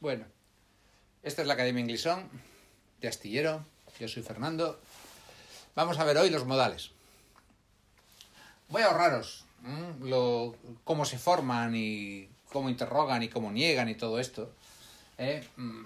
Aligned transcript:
Bueno, 0.00 0.24
esta 1.22 1.42
es 1.42 1.48
la 1.48 1.52
Academia 1.52 1.82
Inglisón 1.82 2.26
de 3.02 3.08
Astillero. 3.08 3.66
Yo 3.98 4.08
soy 4.08 4.22
Fernando. 4.22 4.80
Vamos 5.74 5.98
a 5.98 6.04
ver 6.04 6.16
hoy 6.16 6.30
los 6.30 6.46
modales. 6.46 6.90
Voy 8.70 8.80
a 8.80 8.86
ahorraros 8.86 9.44
cómo 10.84 11.04
se 11.04 11.18
forman 11.18 11.74
y 11.76 12.30
cómo 12.50 12.70
interrogan 12.70 13.22
y 13.22 13.28
cómo 13.28 13.52
niegan 13.52 13.90
y 13.90 13.94
todo 13.94 14.18
esto. 14.18 14.50
¿eh? 15.18 15.46
Mm, 15.56 15.84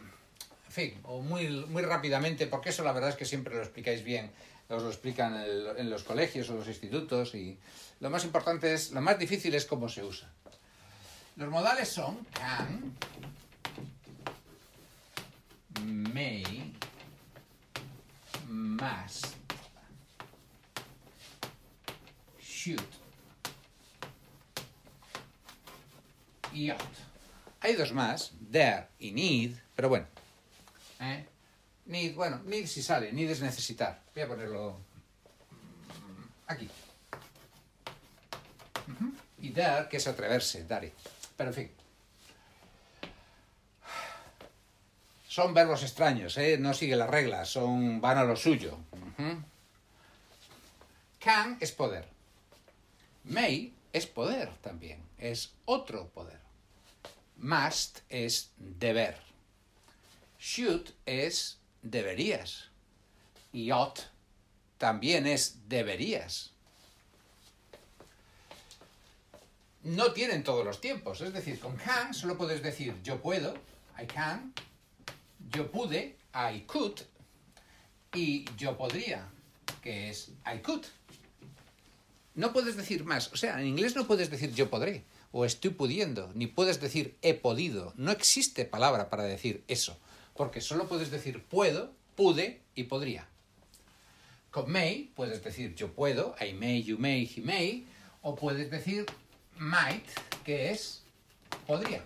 en 0.66 0.72
fin, 0.72 1.00
o 1.02 1.20
muy, 1.20 1.48
muy 1.66 1.82
rápidamente, 1.82 2.46
porque 2.46 2.68
eso 2.68 2.84
la 2.84 2.92
verdad 2.92 3.10
es 3.10 3.16
que 3.16 3.24
siempre 3.24 3.56
lo 3.56 3.62
explicáis 3.62 4.04
bien. 4.04 4.30
Os 4.68 4.80
lo 4.80 4.90
explican 4.90 5.34
en 5.76 5.90
los 5.90 6.04
colegios 6.04 6.48
o 6.50 6.54
los 6.54 6.68
institutos 6.68 7.34
y 7.34 7.58
lo 7.98 8.10
más 8.10 8.24
importante 8.24 8.74
es, 8.74 8.92
lo 8.92 9.00
más 9.00 9.18
difícil 9.18 9.56
es 9.56 9.66
cómo 9.66 9.88
se 9.88 10.04
usa. 10.04 10.30
Los 11.34 11.50
modales 11.50 11.88
son 11.88 12.24
can, 12.32 12.94
may, 15.82 16.72
must, 18.48 19.34
should 22.40 22.82
y 26.54 26.70
ought. 26.70 26.80
Hay 27.60 27.74
dos 27.74 27.92
más, 27.92 28.32
there 28.50 28.88
y 28.98 29.10
need, 29.12 29.56
pero 29.74 29.88
bueno. 29.88 30.06
¿eh? 31.00 31.26
Need, 31.86 32.14
bueno, 32.14 32.40
need 32.44 32.66
si 32.66 32.82
sale, 32.82 33.12
need 33.12 33.30
es 33.30 33.40
necesitar. 33.40 34.02
Voy 34.14 34.22
a 34.22 34.28
ponerlo 34.28 34.78
aquí. 36.46 36.68
Y 39.40 39.50
there, 39.50 39.88
que 39.88 39.96
es 39.96 40.06
atreverse, 40.06 40.64
dare. 40.64 40.92
Pero 41.36 41.50
en 41.50 41.54
fin. 41.54 41.70
Son 45.34 45.52
verbos 45.52 45.82
extraños, 45.82 46.38
¿eh? 46.38 46.58
no 46.58 46.72
sigue 46.74 46.94
las 46.94 47.10
reglas, 47.10 47.48
son, 47.48 48.00
van 48.00 48.18
a 48.18 48.22
lo 48.22 48.36
suyo. 48.36 48.78
Can 51.18 51.56
es 51.58 51.72
poder. 51.72 52.06
May 53.24 53.74
es 53.92 54.06
poder 54.06 54.54
también, 54.58 55.02
es 55.18 55.52
otro 55.64 56.06
poder. 56.10 56.38
Must 57.38 57.98
es 58.10 58.52
deber. 58.58 59.16
Should 60.38 60.90
es 61.04 61.58
deberías. 61.82 62.70
Y 63.52 63.72
ought 63.72 64.02
también 64.78 65.26
es 65.26 65.68
deberías. 65.68 66.52
No 69.82 70.12
tienen 70.12 70.44
todos 70.44 70.64
los 70.64 70.80
tiempos. 70.80 71.20
Es 71.22 71.32
decir, 71.32 71.58
con 71.58 71.76
can 71.76 72.14
solo 72.14 72.38
puedes 72.38 72.62
decir 72.62 72.94
yo 73.02 73.20
puedo, 73.20 73.56
I 74.00 74.06
can, 74.06 74.54
yo 75.54 75.70
pude, 75.70 76.16
I 76.34 76.60
could, 76.66 77.00
y 78.12 78.44
yo 78.56 78.76
podría, 78.76 79.28
que 79.82 80.10
es 80.10 80.30
I 80.46 80.58
could. 80.58 80.84
No 82.34 82.52
puedes 82.52 82.76
decir 82.76 83.04
más. 83.04 83.32
O 83.32 83.36
sea, 83.36 83.60
en 83.60 83.68
inglés 83.68 83.94
no 83.94 84.06
puedes 84.06 84.30
decir 84.30 84.52
yo 84.52 84.68
podré 84.68 85.04
o 85.30 85.44
estoy 85.44 85.70
pudiendo, 85.70 86.30
ni 86.34 86.46
puedes 86.46 86.80
decir 86.80 87.16
he 87.20 87.34
podido. 87.34 87.92
No 87.96 88.12
existe 88.12 88.64
palabra 88.64 89.10
para 89.10 89.24
decir 89.24 89.64
eso, 89.66 89.98
porque 90.34 90.60
solo 90.60 90.88
puedes 90.88 91.10
decir 91.10 91.42
puedo, 91.42 91.92
pude 92.14 92.60
y 92.76 92.84
podría. 92.84 93.28
Con 94.50 94.70
may 94.70 95.10
puedes 95.16 95.42
decir 95.42 95.74
yo 95.74 95.92
puedo, 95.92 96.36
I 96.40 96.52
may, 96.52 96.82
you 96.82 96.98
may, 96.98 97.26
he 97.26 97.40
may, 97.40 97.84
o 98.22 98.36
puedes 98.36 98.70
decir 98.70 99.06
might, 99.58 100.06
que 100.44 100.70
es 100.70 101.02
podría. 101.66 102.04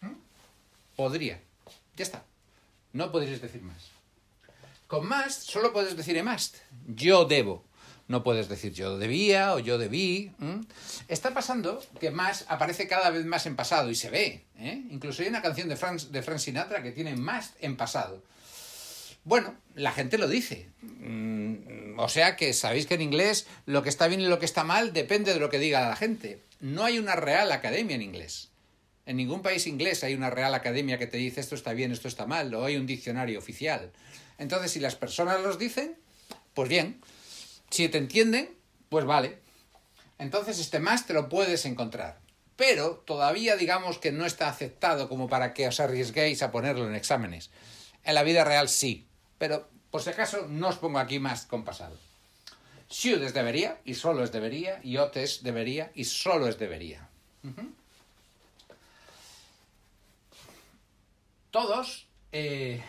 ¿Mm? 0.00 0.14
Podría. 0.94 1.40
Ya 1.96 2.04
está. 2.04 2.24
No 2.92 3.10
podrías 3.10 3.40
decir 3.40 3.62
más. 3.62 3.90
Con 4.86 5.08
must 5.08 5.42
solo 5.42 5.72
puedes 5.72 5.96
decir 5.96 6.22
must. 6.22 6.56
Yo 6.86 7.24
debo 7.24 7.64
no 8.06 8.22
puedes 8.22 8.48
decir 8.48 8.72
yo 8.72 8.98
debía 8.98 9.54
o 9.54 9.58
yo 9.58 9.78
debí. 9.78 10.32
Está 11.08 11.32
pasando 11.32 11.82
que 12.00 12.10
más 12.10 12.44
aparece 12.48 12.86
cada 12.86 13.10
vez 13.10 13.24
más 13.24 13.46
en 13.46 13.56
pasado 13.56 13.90
y 13.90 13.94
se 13.94 14.10
ve. 14.10 14.44
¿eh? 14.58 14.82
Incluso 14.90 15.22
hay 15.22 15.28
una 15.28 15.42
canción 15.42 15.68
de 15.68 15.76
Frank, 15.76 16.00
de 16.00 16.38
Sinatra 16.38 16.82
que 16.82 16.92
tiene 16.92 17.16
más 17.16 17.54
en 17.60 17.76
pasado. 17.76 18.22
Bueno, 19.24 19.54
la 19.74 19.92
gente 19.92 20.18
lo 20.18 20.28
dice. 20.28 20.68
Mm, 20.82 21.98
o 21.98 22.08
sea 22.10 22.36
que 22.36 22.52
sabéis 22.52 22.86
que 22.86 22.94
en 22.94 23.00
inglés 23.00 23.46
lo 23.64 23.82
que 23.82 23.88
está 23.88 24.06
bien 24.06 24.20
y 24.20 24.26
lo 24.26 24.38
que 24.38 24.44
está 24.44 24.64
mal 24.64 24.92
depende 24.92 25.32
de 25.32 25.40
lo 25.40 25.48
que 25.48 25.58
diga 25.58 25.88
la 25.88 25.96
gente. 25.96 26.42
No 26.60 26.84
hay 26.84 26.98
una 26.98 27.16
real 27.16 27.50
academia 27.52 27.96
en 27.96 28.02
inglés. 28.02 28.50
En 29.06 29.16
ningún 29.16 29.42
país 29.42 29.66
inglés 29.66 30.02
hay 30.02 30.14
una 30.14 30.30
real 30.30 30.54
academia 30.54 30.98
que 30.98 31.06
te 31.06 31.18
dice 31.18 31.40
esto 31.40 31.54
está 31.54 31.72
bien, 31.72 31.92
esto 31.92 32.08
está 32.08 32.26
mal, 32.26 32.54
o 32.54 32.64
hay 32.64 32.76
un 32.76 32.86
diccionario 32.86 33.38
oficial. 33.38 33.92
Entonces, 34.38 34.72
si 34.72 34.80
las 34.80 34.96
personas 34.96 35.42
los 35.42 35.58
dicen, 35.58 35.96
pues 36.54 36.68
bien, 36.68 37.00
si 37.70 37.88
te 37.88 37.98
entienden, 37.98 38.48
pues 38.88 39.04
vale. 39.04 39.38
Entonces 40.18 40.58
este 40.58 40.78
más 40.78 41.06
te 41.06 41.12
lo 41.12 41.28
puedes 41.28 41.64
encontrar. 41.66 42.18
Pero 42.56 43.02
todavía 43.04 43.56
digamos 43.56 43.98
que 43.98 44.12
no 44.12 44.26
está 44.26 44.48
aceptado 44.48 45.08
como 45.08 45.28
para 45.28 45.54
que 45.54 45.66
os 45.66 45.80
arriesguéis 45.80 46.42
a 46.42 46.52
ponerlo 46.52 46.88
en 46.88 46.94
exámenes. 46.94 47.50
En 48.04 48.14
la 48.14 48.22
vida 48.22 48.44
real 48.44 48.68
sí, 48.68 49.06
pero 49.38 49.68
por 49.90 50.02
si 50.02 50.10
acaso 50.10 50.46
no 50.48 50.68
os 50.68 50.76
pongo 50.76 50.98
aquí 50.98 51.18
más 51.18 51.46
con 51.46 51.64
pasado. 51.64 51.98
Should 52.88 53.22
es 53.24 53.34
debería 53.34 53.78
y 53.84 53.94
solo 53.94 54.22
es 54.22 54.30
debería, 54.30 54.78
y 54.84 54.96
ought 54.98 55.16
es 55.16 55.42
debería 55.42 55.90
y 55.94 56.04
solo 56.04 56.46
es 56.46 56.58
debería. 56.58 57.08
Todos 61.54 62.08
eh, 62.32 62.82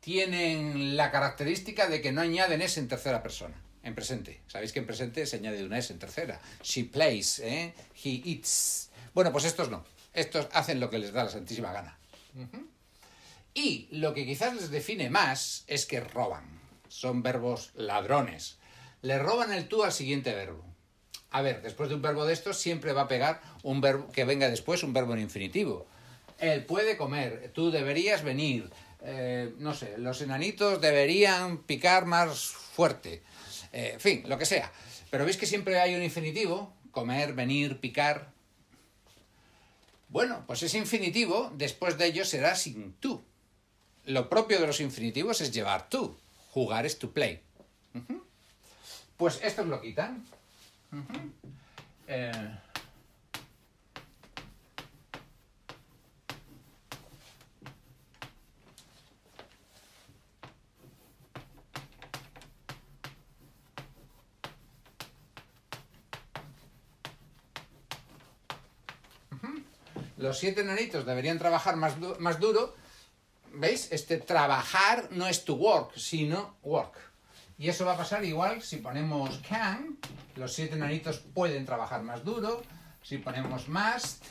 tienen 0.00 0.98
la 0.98 1.10
característica 1.10 1.88
de 1.88 2.02
que 2.02 2.12
no 2.12 2.20
añaden 2.20 2.60
ese 2.60 2.78
en 2.78 2.88
tercera 2.88 3.22
persona 3.22 3.56
en 3.82 3.94
presente. 3.94 4.42
Sabéis 4.48 4.74
que 4.74 4.80
en 4.80 4.86
presente 4.86 5.24
se 5.24 5.36
añade 5.36 5.64
una 5.64 5.78
S 5.78 5.90
en 5.90 5.98
tercera. 5.98 6.42
She 6.62 6.84
plays, 6.84 7.38
¿eh? 7.38 7.72
he 8.04 8.20
eats. 8.26 8.90
Bueno, 9.14 9.32
pues 9.32 9.46
estos 9.46 9.70
no. 9.70 9.82
Estos 10.12 10.48
hacen 10.52 10.78
lo 10.78 10.90
que 10.90 10.98
les 10.98 11.14
da 11.14 11.24
la 11.24 11.30
santísima 11.30 11.72
gana. 11.72 11.98
Y 13.54 13.88
lo 13.92 14.12
que 14.12 14.26
quizás 14.26 14.54
les 14.54 14.70
define 14.70 15.08
más 15.08 15.64
es 15.66 15.86
que 15.86 16.00
roban. 16.00 16.60
Son 16.88 17.22
verbos 17.22 17.70
ladrones. 17.76 18.58
Le 19.00 19.18
roban 19.18 19.54
el 19.54 19.68
tú 19.68 19.84
al 19.84 19.92
siguiente 19.92 20.34
verbo. 20.34 20.66
A 21.30 21.40
ver, 21.40 21.62
después 21.62 21.88
de 21.88 21.94
un 21.94 22.02
verbo 22.02 22.26
de 22.26 22.34
estos 22.34 22.58
siempre 22.58 22.92
va 22.92 23.02
a 23.02 23.08
pegar 23.08 23.40
un 23.62 23.80
verbo 23.80 24.12
que 24.12 24.26
venga 24.26 24.50
después, 24.50 24.82
un 24.82 24.92
verbo 24.92 25.14
en 25.14 25.20
infinitivo. 25.20 25.86
Él 26.40 26.64
puede 26.64 26.96
comer, 26.96 27.50
tú 27.54 27.70
deberías 27.70 28.22
venir, 28.22 28.70
eh, 29.02 29.52
no 29.58 29.74
sé, 29.74 29.98
los 29.98 30.20
enanitos 30.22 30.80
deberían 30.80 31.58
picar 31.58 32.06
más 32.06 32.48
fuerte. 32.48 33.22
Eh, 33.72 33.92
en 33.94 34.00
fin, 34.00 34.24
lo 34.26 34.38
que 34.38 34.46
sea. 34.46 34.72
Pero 35.10 35.24
veis 35.24 35.36
que 35.36 35.46
siempre 35.46 35.78
hay 35.78 35.94
un 35.94 36.02
infinitivo, 36.02 36.72
comer, 36.90 37.34
venir, 37.34 37.78
picar. 37.78 38.32
Bueno, 40.08 40.44
pues 40.46 40.62
ese 40.62 40.78
infinitivo 40.78 41.52
después 41.54 41.98
de 41.98 42.06
ello 42.06 42.24
será 42.24 42.54
sin 42.54 42.94
tú. 42.94 43.22
Lo 44.06 44.28
propio 44.28 44.58
de 44.60 44.66
los 44.66 44.80
infinitivos 44.80 45.40
es 45.40 45.52
llevar 45.52 45.88
tú. 45.88 46.18
Jugar 46.50 46.86
es 46.86 46.98
to 46.98 47.12
play. 47.12 47.42
Pues 49.16 49.40
estos 49.42 49.66
lo 49.66 49.80
quitan. 49.80 50.24
Los 70.20 70.38
siete 70.38 70.60
enanitos 70.60 71.06
deberían 71.06 71.38
trabajar 71.38 71.76
más, 71.76 71.94
más 72.18 72.38
duro. 72.38 72.76
¿Veis? 73.54 73.90
Este 73.90 74.18
trabajar 74.18 75.08
no 75.10 75.26
es 75.26 75.44
to 75.44 75.54
work, 75.54 75.96
sino 75.96 76.56
work. 76.62 76.94
Y 77.58 77.68
eso 77.68 77.86
va 77.86 77.94
a 77.94 77.96
pasar 77.96 78.24
igual 78.24 78.62
si 78.62 78.76
ponemos 78.76 79.40
can, 79.48 79.98
los 80.36 80.52
siete 80.52 80.76
enanitos 80.76 81.18
pueden 81.18 81.64
trabajar 81.64 82.02
más 82.02 82.22
duro. 82.22 82.62
Si 83.02 83.18
ponemos 83.18 83.68
must, 83.68 84.24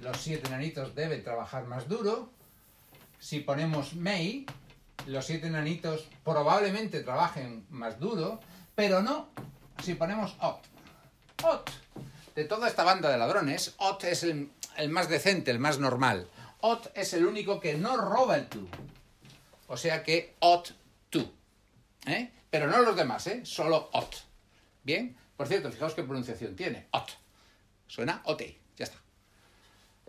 los 0.00 0.16
siete 0.18 0.48
enanitos 0.48 0.94
deben 0.94 1.22
trabajar 1.22 1.64
más 1.64 1.88
duro. 1.88 2.30
Si 3.20 3.40
ponemos 3.40 3.94
may, 3.94 4.46
los 5.06 5.26
siete 5.26 5.46
enanitos 5.46 6.08
probablemente 6.24 7.00
trabajen 7.00 7.66
más 7.70 8.00
duro, 8.00 8.40
pero 8.74 9.00
no 9.00 9.28
si 9.82 9.94
ponemos 9.94 10.36
ought. 10.40 10.64
Ought. 11.44 11.70
De 12.34 12.44
toda 12.44 12.68
esta 12.68 12.82
banda 12.82 13.10
de 13.10 13.18
ladrones, 13.18 13.74
ought 13.78 14.02
es 14.04 14.22
el 14.24 14.50
el 14.76 14.90
más 14.90 15.08
decente, 15.08 15.50
el 15.50 15.58
más 15.58 15.78
normal. 15.78 16.28
Ought 16.60 16.86
es 16.94 17.12
el 17.14 17.26
único 17.26 17.60
que 17.60 17.74
no 17.74 17.96
roba 17.96 18.36
el 18.36 18.48
tú. 18.48 18.68
O 19.68 19.76
sea 19.76 20.02
que 20.02 20.34
ought 20.40 20.70
to. 21.10 21.32
¿Eh? 22.06 22.30
Pero 22.50 22.68
no 22.68 22.80
los 22.82 22.96
demás, 22.96 23.26
¿eh? 23.26 23.44
Solo 23.44 23.90
ought. 23.92 24.14
Bien. 24.82 25.16
Por 25.36 25.48
cierto, 25.48 25.70
fijaos 25.70 25.94
qué 25.94 26.02
pronunciación 26.02 26.56
tiene. 26.56 26.86
Ought. 26.92 27.10
Suena 27.86 28.22
ote. 28.24 28.58
Ya 28.76 28.84
está. 28.84 28.98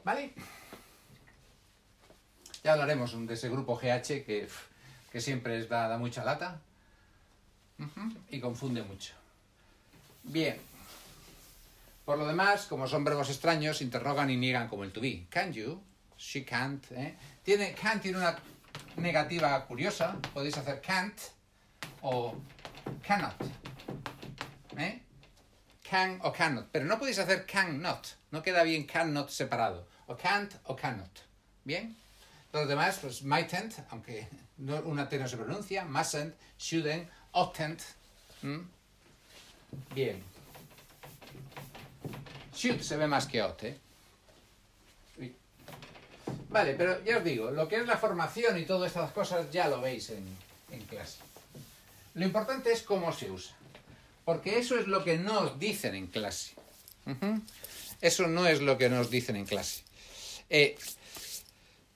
¿Vale? 0.04 0.34
Ya 2.64 2.74
hablaremos 2.74 3.28
de 3.28 3.34
ese 3.34 3.50
grupo 3.50 3.76
GH 3.78 4.26
que, 4.26 4.48
que 5.12 5.22
siempre 5.22 5.66
da, 5.66 5.88
da 5.88 5.98
mucha 5.98 6.24
lata 6.24 6.62
y 8.30 8.40
confunde 8.40 8.84
mucho. 8.84 9.14
Bien. 10.24 10.60
Por 12.08 12.18
lo 12.18 12.26
demás, 12.26 12.68
como 12.68 12.88
son 12.88 13.04
verbos 13.04 13.30
extraños, 13.30 13.82
interrogan 13.82 14.30
y 14.30 14.38
niegan 14.38 14.70
como 14.70 14.86
el 14.86 14.94
to 14.94 15.02
be. 15.02 15.28
Can 15.30 15.52
you? 15.52 15.84
She 16.18 16.46
can't. 16.46 16.90
¿eh? 16.94 17.18
Tiene, 17.44 17.74
can 17.74 18.00
tiene 18.00 18.18
una 18.18 18.34
negativa 18.96 19.66
curiosa. 19.66 20.18
Podéis 20.34 20.58
hacer 20.58 20.80
can't 20.80 21.20
o 22.04 22.34
cannot. 23.06 23.36
¿eh? 24.78 25.02
Can 25.84 26.18
o 26.24 26.32
cannot. 26.32 26.70
Pero 26.72 26.86
no 26.86 26.98
podéis 26.98 27.20
hacer 27.20 27.46
can 27.46 27.82
not. 27.82 28.08
No 28.32 28.42
queda 28.42 28.64
bien 28.64 28.88
can 28.88 29.14
not 29.14 29.30
separado. 29.30 29.86
O 30.06 30.16
can't 30.16 30.54
o 30.64 30.78
cannot. 30.78 31.12
¿Bien? 31.66 31.94
Los 32.54 32.70
demás, 32.70 33.00
pues 33.02 33.22
mightn't, 33.24 33.84
aunque 33.90 34.30
no, 34.56 34.78
una 34.84 35.10
T 35.10 35.20
no 35.20 35.28
se 35.28 35.36
pronuncia. 35.36 35.84
Mustn't, 35.84 36.34
shouldn't, 36.58 37.10
oughtn't. 37.34 37.82
Bien. 39.94 40.37
Se 42.58 42.98
ve 42.98 43.08
más 43.08 43.28
que. 43.28 43.44
Uy. 45.18 45.36
Vale, 46.50 46.74
pero 46.74 47.04
ya 47.04 47.18
os 47.18 47.24
digo, 47.24 47.52
lo 47.52 47.68
que 47.68 47.76
es 47.78 47.86
la 47.86 47.98
formación 47.98 48.58
y 48.58 48.66
todas 48.66 48.88
estas 48.88 49.12
cosas 49.12 49.52
ya 49.52 49.68
lo 49.68 49.80
veis 49.80 50.10
en, 50.10 50.26
en 50.72 50.82
clase. 50.86 51.20
Lo 52.16 52.26
importante 52.26 52.72
es 52.72 52.82
cómo 52.82 53.14
se 53.14 53.30
usa. 53.30 53.56
Porque 54.26 54.58
eso 54.58 54.78
es 54.78 54.88
lo 54.88 55.04
que 55.04 55.18
nos 55.18 55.60
dicen 55.60 55.96
en 55.96 56.08
clase. 56.08 56.56
Eso 58.02 58.28
no 58.28 58.48
es 58.48 58.60
lo 58.60 58.78
que 58.78 58.90
nos 58.90 59.10
dicen 59.10 59.36
en 59.36 59.46
clase. 59.46 59.84
Eh, 60.50 60.78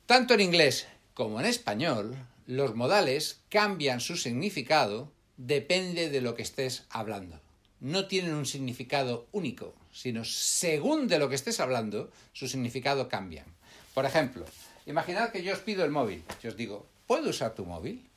tanto 0.06 0.36
en 0.36 0.42
inglés 0.42 0.88
como 1.14 1.40
en 1.40 1.46
español, 1.46 2.16
los 2.46 2.76
modales 2.76 3.42
cambian 3.50 4.00
su 4.00 4.16
significado 4.16 5.12
depende 5.38 6.10
de 6.10 6.22
lo 6.22 6.36
que 6.36 6.44
estés 6.44 6.84
hablando. 6.90 7.40
No 7.80 8.08
tienen 8.08 8.36
un 8.36 8.46
significado 8.46 9.28
único, 9.32 9.74
sino 9.92 10.24
según 10.26 11.08
de 11.08 11.20
lo 11.20 11.30
que 11.30 11.36
estés 11.36 11.60
hablando, 11.60 12.10
su 12.34 12.48
significado 12.48 13.10
cambia. 13.10 13.46
Por 13.94 14.06
ejemplo, 14.06 14.46
imaginad 14.86 15.32
que 15.32 15.44
yo 15.44 15.54
os 15.54 15.60
pido 15.60 15.84
el 15.84 15.92
móvil. 15.92 16.24
Yo 16.42 16.50
os 16.50 16.58
digo, 16.58 16.86
¿puedo 17.08 17.30
usar 17.30 17.54
tu 17.56 17.66
móvil? 17.66 18.08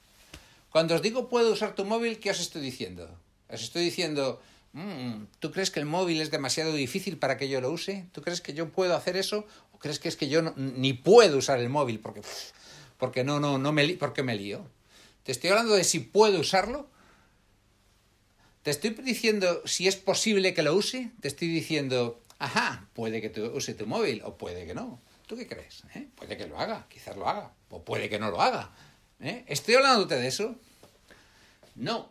Cuando 0.70 0.94
os 0.94 1.02
digo 1.02 1.28
puedo 1.28 1.52
usar 1.52 1.74
tu 1.74 1.84
móvil, 1.84 2.18
¿qué 2.18 2.30
os 2.30 2.40
estoy 2.40 2.62
diciendo? 2.62 3.08
Os 3.48 3.62
estoy 3.62 3.84
diciendo, 3.84 4.40
"Mm, 4.72 5.24
¿tú 5.38 5.52
crees 5.52 5.70
que 5.70 5.80
el 5.80 5.86
móvil 5.86 6.20
es 6.20 6.30
demasiado 6.30 6.72
difícil 6.72 7.16
para 7.18 7.36
que 7.36 7.48
yo 7.48 7.60
lo 7.60 7.70
use? 7.70 8.06
¿Tú 8.12 8.22
crees 8.22 8.40
que 8.40 8.54
yo 8.54 8.70
puedo 8.70 8.96
hacer 8.96 9.16
eso? 9.16 9.46
¿O 9.72 9.78
crees 9.78 9.98
que 9.98 10.08
es 10.08 10.16
que 10.16 10.28
yo 10.28 10.42
ni 10.56 10.92
puedo 10.92 11.38
usar 11.38 11.60
el 11.60 11.68
móvil 11.68 12.00
porque, 12.00 12.22
porque 12.98 13.22
no, 13.24 13.38
no, 13.40 13.58
no 13.58 13.72
me, 13.72 13.86
porque 13.94 14.22
me 14.22 14.34
lío? 14.34 14.66
Te 15.22 15.32
estoy 15.32 15.50
hablando 15.50 15.74
de 15.74 15.84
si 15.84 16.00
puedo 16.00 16.40
usarlo. 16.40 16.88
Te 18.64 18.70
estoy 18.70 18.90
diciendo 18.90 19.60
si 19.66 19.86
es 19.86 19.96
posible 19.96 20.54
que 20.54 20.62
lo 20.62 20.74
use. 20.74 21.10
Te 21.20 21.28
estoy 21.28 21.48
diciendo, 21.48 22.18
ajá, 22.38 22.88
puede 22.94 23.20
que 23.20 23.28
tú 23.28 23.44
use 23.44 23.74
tu 23.74 23.86
móvil 23.86 24.22
o 24.24 24.38
puede 24.38 24.66
que 24.66 24.72
no. 24.72 24.98
¿Tú 25.26 25.36
qué 25.36 25.46
crees? 25.46 25.82
eh? 25.94 26.08
Puede 26.14 26.38
que 26.38 26.46
lo 26.46 26.58
haga, 26.58 26.86
quizás 26.88 27.14
lo 27.14 27.28
haga, 27.28 27.52
o 27.68 27.84
puede 27.84 28.08
que 28.08 28.18
no 28.18 28.30
lo 28.30 28.40
haga. 28.40 28.70
¿eh? 29.20 29.44
¿Estoy 29.48 29.74
hablándote 29.74 30.16
de 30.16 30.28
eso? 30.28 30.56
No. 31.74 32.08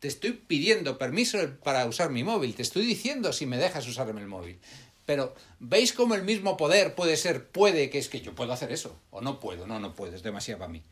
Te 0.00 0.08
estoy 0.08 0.32
pidiendo 0.32 0.98
permiso 0.98 1.38
para 1.62 1.86
usar 1.86 2.10
mi 2.10 2.24
móvil. 2.24 2.56
Te 2.56 2.62
estoy 2.62 2.84
diciendo 2.84 3.32
si 3.32 3.46
me 3.46 3.56
dejas 3.56 3.86
usarme 3.86 4.20
el 4.20 4.26
móvil. 4.26 4.58
Pero 5.06 5.36
¿veis 5.60 5.92
cómo 5.92 6.16
el 6.16 6.24
mismo 6.24 6.56
poder 6.56 6.96
puede 6.96 7.16
ser, 7.16 7.46
puede 7.46 7.90
que 7.90 7.98
es 7.98 8.08
que 8.08 8.20
yo 8.20 8.34
puedo 8.34 8.52
hacer 8.52 8.72
eso? 8.72 8.98
O 9.12 9.20
no 9.20 9.38
puedo, 9.38 9.68
no, 9.68 9.78
no 9.78 9.94
puedo, 9.94 10.16
es 10.16 10.24
demasiado 10.24 10.58
para 10.58 10.72
mí. 10.72 10.82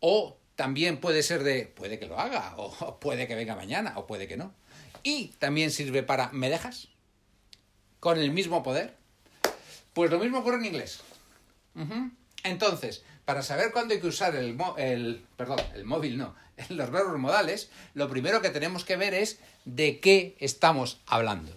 O 0.00 0.38
también 0.60 0.98
puede 0.98 1.22
ser 1.22 1.42
de, 1.42 1.64
puede 1.64 1.98
que 1.98 2.04
lo 2.04 2.20
haga, 2.20 2.52
o, 2.58 3.00
puede 3.00 3.26
que 3.26 3.34
venga 3.34 3.56
mañana, 3.56 3.94
o 3.96 4.06
puede 4.06 4.28
que 4.28 4.36
no. 4.36 4.52
Y 5.02 5.28
también 5.38 5.70
sirve 5.70 6.02
para, 6.02 6.28
¿me 6.32 6.50
dejas? 6.50 6.88
Con 7.98 8.18
el 8.18 8.30
mismo 8.30 8.62
poder. 8.62 8.94
Pues 9.94 10.10
lo 10.10 10.18
mismo 10.18 10.40
ocurre 10.40 10.58
en 10.58 10.66
inglés. 10.66 11.00
Entonces, 12.44 13.02
para 13.24 13.42
saber 13.42 13.72
cuándo 13.72 13.94
hay 13.94 14.02
que 14.02 14.08
usar 14.08 14.36
el, 14.36 14.54
el, 14.76 15.24
perdón, 15.38 15.60
el 15.74 15.86
móvil 15.86 16.18
no, 16.18 16.34
los 16.68 16.90
verbos 16.90 17.18
modales, 17.18 17.70
lo 17.94 18.10
primero 18.10 18.42
que 18.42 18.50
tenemos 18.50 18.84
que 18.84 18.96
ver 18.96 19.14
es 19.14 19.40
de 19.64 19.98
qué 19.98 20.36
estamos 20.40 21.00
hablando. 21.06 21.56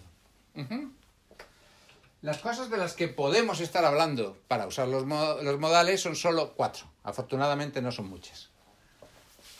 Las 2.22 2.38
cosas 2.38 2.70
de 2.70 2.78
las 2.78 2.94
que 2.94 3.10
podemos 3.10 3.60
estar 3.60 3.84
hablando 3.84 4.38
para 4.48 4.66
usar 4.66 4.88
los, 4.88 5.06
los 5.06 5.60
modales 5.60 6.00
son 6.00 6.16
solo 6.16 6.54
cuatro. 6.56 6.86
Afortunadamente 7.04 7.82
no 7.82 7.92
son 7.92 8.08
muchas. 8.08 8.53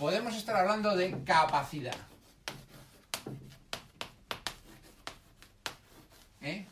Podemos 0.04 0.36
estar 0.36 0.58
hablando 0.58 0.98
de 0.98 1.16
capacidad. 1.24 1.96
¿Eh? 6.42 6.66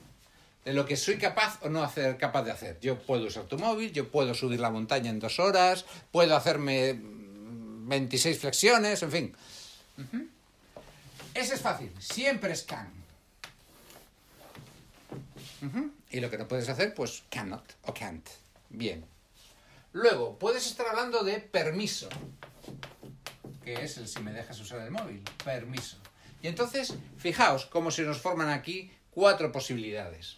De 0.66 0.74
lo 0.74 0.86
que 0.86 0.98
soy 0.98 1.18
capaz 1.18 1.57
o 1.62 1.69
no 1.69 1.81
hacer, 1.81 2.18
capaz 2.18 2.44
de 2.44 2.51
hacer. 2.51 2.78
Yo 2.81 3.00
puedo 3.00 3.28
usar 3.28 3.45
tu 3.45 3.57
móvil, 3.57 3.94
yo 3.94 4.12
puedo 4.12 4.33
subir 4.33 4.60
la 4.60 4.69
montaña 4.69 5.10
en 5.10 5.19
dos 5.19 5.39
horas, 5.39 5.86
puedo 6.12 6.36
hacerme 6.36 6.95
mm, 6.95 7.88
26 7.88 8.38
flexiones, 8.38 9.01
en 9.01 9.12
fin. 9.13 9.36
Ujú. 9.98 10.27
Ese 11.34 11.56
es 11.56 11.62
fácil, 11.62 11.94
siempre 12.01 12.51
es 12.51 12.63
can. 12.63 12.92
Y 16.10 16.19
lo 16.19 16.30
que 16.30 16.38
no 16.38 16.50
puedes 16.50 16.68
hacer, 16.68 16.94
pues 16.94 17.24
cannot 17.30 17.63
o 17.84 17.94
can't. 17.94 18.27
Bien. 18.68 19.06
Luego, 19.94 20.38
puedes 20.38 20.68
estar 20.68 20.86
hablando 20.88 21.24
de 21.24 21.39
permiso, 21.39 22.10
que 23.63 23.74
es 23.74 23.98
el 23.98 24.08
si 24.08 24.19
me 24.22 24.31
dejas 24.31 24.60
usar 24.60 24.81
el 24.81 24.92
móvil. 24.92 25.22
Permiso. 25.44 25.98
Y 26.42 26.48
entonces, 26.48 26.96
fijaos 27.18 27.66
cómo 27.66 27.92
se 27.92 28.04
nos 28.04 28.19
forman 28.19 28.50
aquí 28.50 28.92
cuatro 29.12 29.52
posibilidades. 29.52 30.38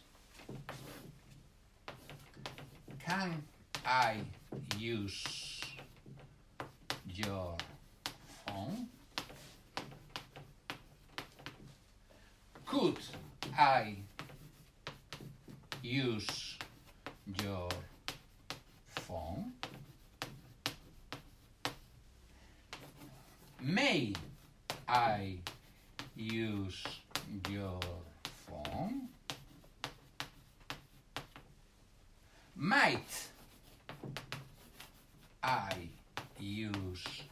Can 3.05 3.43
I 3.85 4.23
use 4.77 5.61
your 7.05 7.55
phone? 8.45 8.89
Could 12.65 12.99
I 13.55 13.97
use 15.81 16.57
your 17.41 17.69
phone? 18.87 19.53
May 23.63 24.11
I 24.89 25.37
use 26.17 26.83
your 27.49 27.79
phone? 28.45 29.07
Might 32.57 33.29
I 35.41 35.87
use 36.37 37.23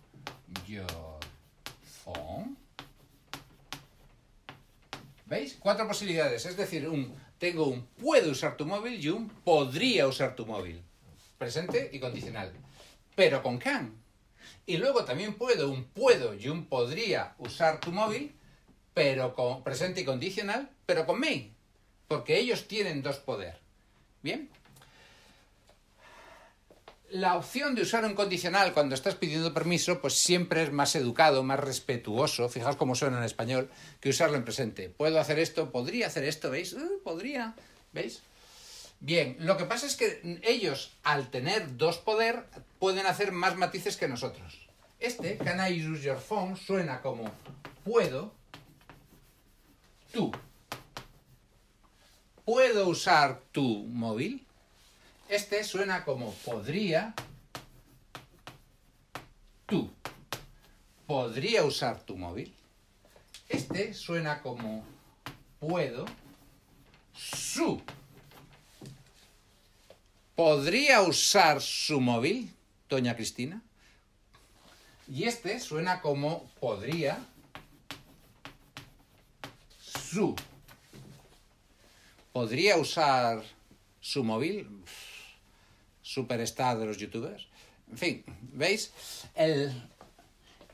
your 0.66 1.20
phone? 1.84 2.56
¿Veis? 5.26 5.58
Cuatro 5.60 5.86
posibilidades. 5.86 6.46
Es 6.46 6.56
decir, 6.56 6.88
un 6.88 7.14
tengo 7.40 7.66
un 7.66 7.86
puedo 8.00 8.32
usar 8.32 8.56
tu 8.56 8.66
móvil 8.66 9.04
y 9.04 9.10
un 9.10 9.28
podría 9.28 10.08
usar 10.08 10.34
tu 10.38 10.46
móvil. 10.46 10.82
Presente 11.38 11.90
y 11.92 12.00
condicional. 12.00 12.54
Pero 13.18 13.44
con 13.44 13.58
can. 13.58 14.01
Y 14.66 14.78
luego 14.78 15.06
también 15.06 15.36
puedo 15.36 15.70
un 15.70 15.86
puedo 15.86 16.34
y 16.34 16.48
un 16.48 16.66
podría 16.66 17.36
usar 17.38 17.80
tu 17.80 17.92
móvil, 17.92 18.36
pero 18.94 19.34
con 19.34 19.64
presente 19.64 20.02
y 20.02 20.06
condicional, 20.06 20.70
pero 20.86 21.06
con 21.06 21.20
may. 21.20 21.54
Porque 22.08 22.38
ellos 22.38 22.68
tienen 22.68 23.02
dos 23.02 23.18
poder. 23.18 23.60
¿Bien? 24.22 24.50
La 27.12 27.36
opción 27.36 27.76
de 27.76 27.82
usar 27.82 28.06
un 28.06 28.14
condicional 28.14 28.74
cuando 28.74 28.96
estás 28.96 29.16
pidiendo 29.16 29.54
permiso, 29.54 30.00
pues 30.00 30.14
siempre 30.14 30.64
es 30.64 30.72
más 30.72 30.96
educado, 30.96 31.44
más 31.44 31.60
respetuoso, 31.60 32.48
fijaos 32.48 32.78
cómo 32.78 32.96
suena 32.96 33.18
en 33.18 33.26
español, 33.26 33.70
que 34.00 34.10
usarlo 34.10 34.38
en 34.38 34.46
presente. 34.46 34.90
Puedo 34.90 35.20
hacer 35.20 35.38
esto, 35.38 35.72
podría 35.72 36.08
hacer 36.08 36.24
esto, 36.24 36.50
¿veis? 36.50 36.72
Uh, 36.72 37.02
podría, 37.04 37.54
¿veis? 37.92 38.22
Bien, 39.04 39.36
lo 39.40 39.58
que 39.58 39.66
pasa 39.66 39.88
es 39.88 39.96
que 39.96 40.40
ellos, 40.44 40.96
al 41.02 41.32
tener 41.32 41.76
dos 41.76 41.98
poder, 41.98 42.46
pueden 42.78 43.08
hacer 43.08 43.32
más 43.32 43.58
matices 43.58 43.98
que 43.98 44.08
nosotros. 44.08 44.68
Este, 45.00 45.38
can 45.38 45.60
I 45.60 45.84
use 45.84 46.04
your 46.04 46.20
phone, 46.20 46.56
suena 46.56 47.02
como 47.02 47.32
puedo, 47.84 48.32
tú. 50.14 50.32
¿Puedo 52.46 52.88
usar 52.88 53.42
tu 53.52 53.88
móvil? 53.88 54.46
Este 55.28 55.64
suena 55.64 56.06
como 56.06 56.34
podría, 56.46 57.16
tú. 59.66 59.90
¿Podría 61.08 61.64
usar 61.64 62.04
tu 62.04 62.18
móvil? 62.18 62.54
Este 63.50 63.96
suena 63.96 64.44
como 64.44 64.86
puedo, 65.60 66.06
su. 67.16 67.82
¿Podría 70.42 71.04
usar 71.04 71.62
su 71.62 72.02
móvil? 72.02 72.52
doña 72.90 73.16
Cristina. 73.16 73.62
Y 75.08 75.26
este 75.26 75.60
suena 75.60 76.02
como 76.02 76.50
podría 76.60 77.20
su. 79.80 80.36
¿Podría 82.34 82.78
usar 82.78 83.44
su 84.00 84.24
móvil? 84.24 84.68
Superstar 86.02 86.80
de 86.80 86.88
los 86.88 86.98
youtubers. 86.98 87.48
En 87.92 87.98
fin, 88.00 88.24
¿veis? 88.52 88.94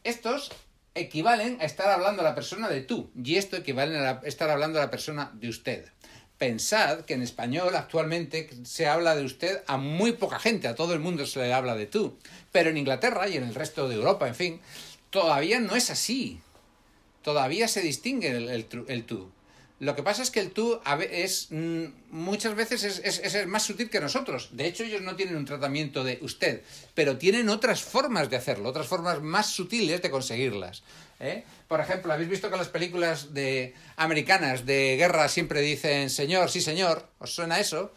Estos 0.05 0.49
equivalen 0.95 1.59
a 1.59 1.65
estar 1.65 1.89
hablando 1.89 2.21
a 2.21 2.23
la 2.23 2.35
persona 2.35 2.69
de 2.69 2.83
tú 2.83 3.11
y 3.21 3.35
esto 3.35 3.57
equivale 3.57 3.97
a 3.97 4.21
estar 4.23 4.49
hablando 4.49 4.79
a 4.79 4.85
la 4.85 4.89
persona 4.89 5.29
de 5.33 5.49
usted. 5.49 5.91
Pensad 6.37 7.01
que 7.05 7.15
en 7.15 7.23
español 7.23 7.75
actualmente 7.75 8.49
se 8.63 8.87
habla 8.87 9.15
de 9.15 9.25
usted 9.25 9.63
a 9.65 9.77
muy 9.77 10.13
poca 10.13 10.39
gente, 10.39 10.67
a 10.67 10.75
todo 10.75 10.93
el 10.93 10.99
mundo 10.99 11.25
se 11.25 11.39
le 11.39 11.53
habla 11.53 11.75
de 11.75 11.87
tú. 11.87 12.17
Pero 12.51 12.69
en 12.69 12.77
Inglaterra 12.77 13.27
y 13.27 13.37
en 13.37 13.43
el 13.43 13.55
resto 13.55 13.89
de 13.89 13.95
Europa, 13.95 14.27
en 14.27 14.35
fin, 14.35 14.61
todavía 15.09 15.59
no 15.59 15.75
es 15.75 15.89
así. 15.89 16.39
Todavía 17.23 17.67
se 17.67 17.81
distingue 17.81 18.29
el, 18.29 18.67
el 18.87 19.03
tú. 19.05 19.31
Lo 19.79 19.95
que 19.95 20.01
pasa 20.01 20.23
es 20.23 20.31
que 20.31 20.39
el 20.39 20.51
tú 20.51 20.79
es 21.11 21.47
mm, 21.51 21.85
muchas 22.09 22.55
veces 22.55 22.83
es, 22.83 23.19
es, 23.19 23.47
más 23.47 23.63
sutil 23.63 23.91
que 23.91 23.99
nosotros. 23.99 24.49
De 24.53 24.65
hecho, 24.65 24.83
ellos 24.83 25.01
no 25.01 25.15
tienen 25.15 25.35
un 25.35 25.45
tratamiento 25.45 26.03
de 26.03 26.17
usted, 26.21 26.63
pero 26.95 27.17
tienen 27.17 27.47
otras 27.49 27.83
formas 27.83 28.29
de 28.31 28.37
hacerlo, 28.37 28.69
otras 28.69 28.87
formas 28.87 29.21
más 29.21 29.47
sutiles 29.47 30.01
de 30.01 30.09
conseguirlas. 30.09 30.81
¿eh? 31.19 31.43
Por 31.67 31.79
ejemplo, 31.79 32.11
¿habéis 32.11 32.29
visto 32.29 32.49
que 32.49 32.57
las 32.57 32.69
películas 32.69 33.35
de 33.35 33.75
americanas 33.97 34.65
de 34.65 34.95
guerra 34.97 35.29
siempre 35.29 35.61
dicen 35.61 36.09
señor, 36.09 36.49
sí 36.49 36.61
señor? 36.61 37.07
¿Os 37.19 37.35
suena 37.35 37.59
eso? 37.59 37.93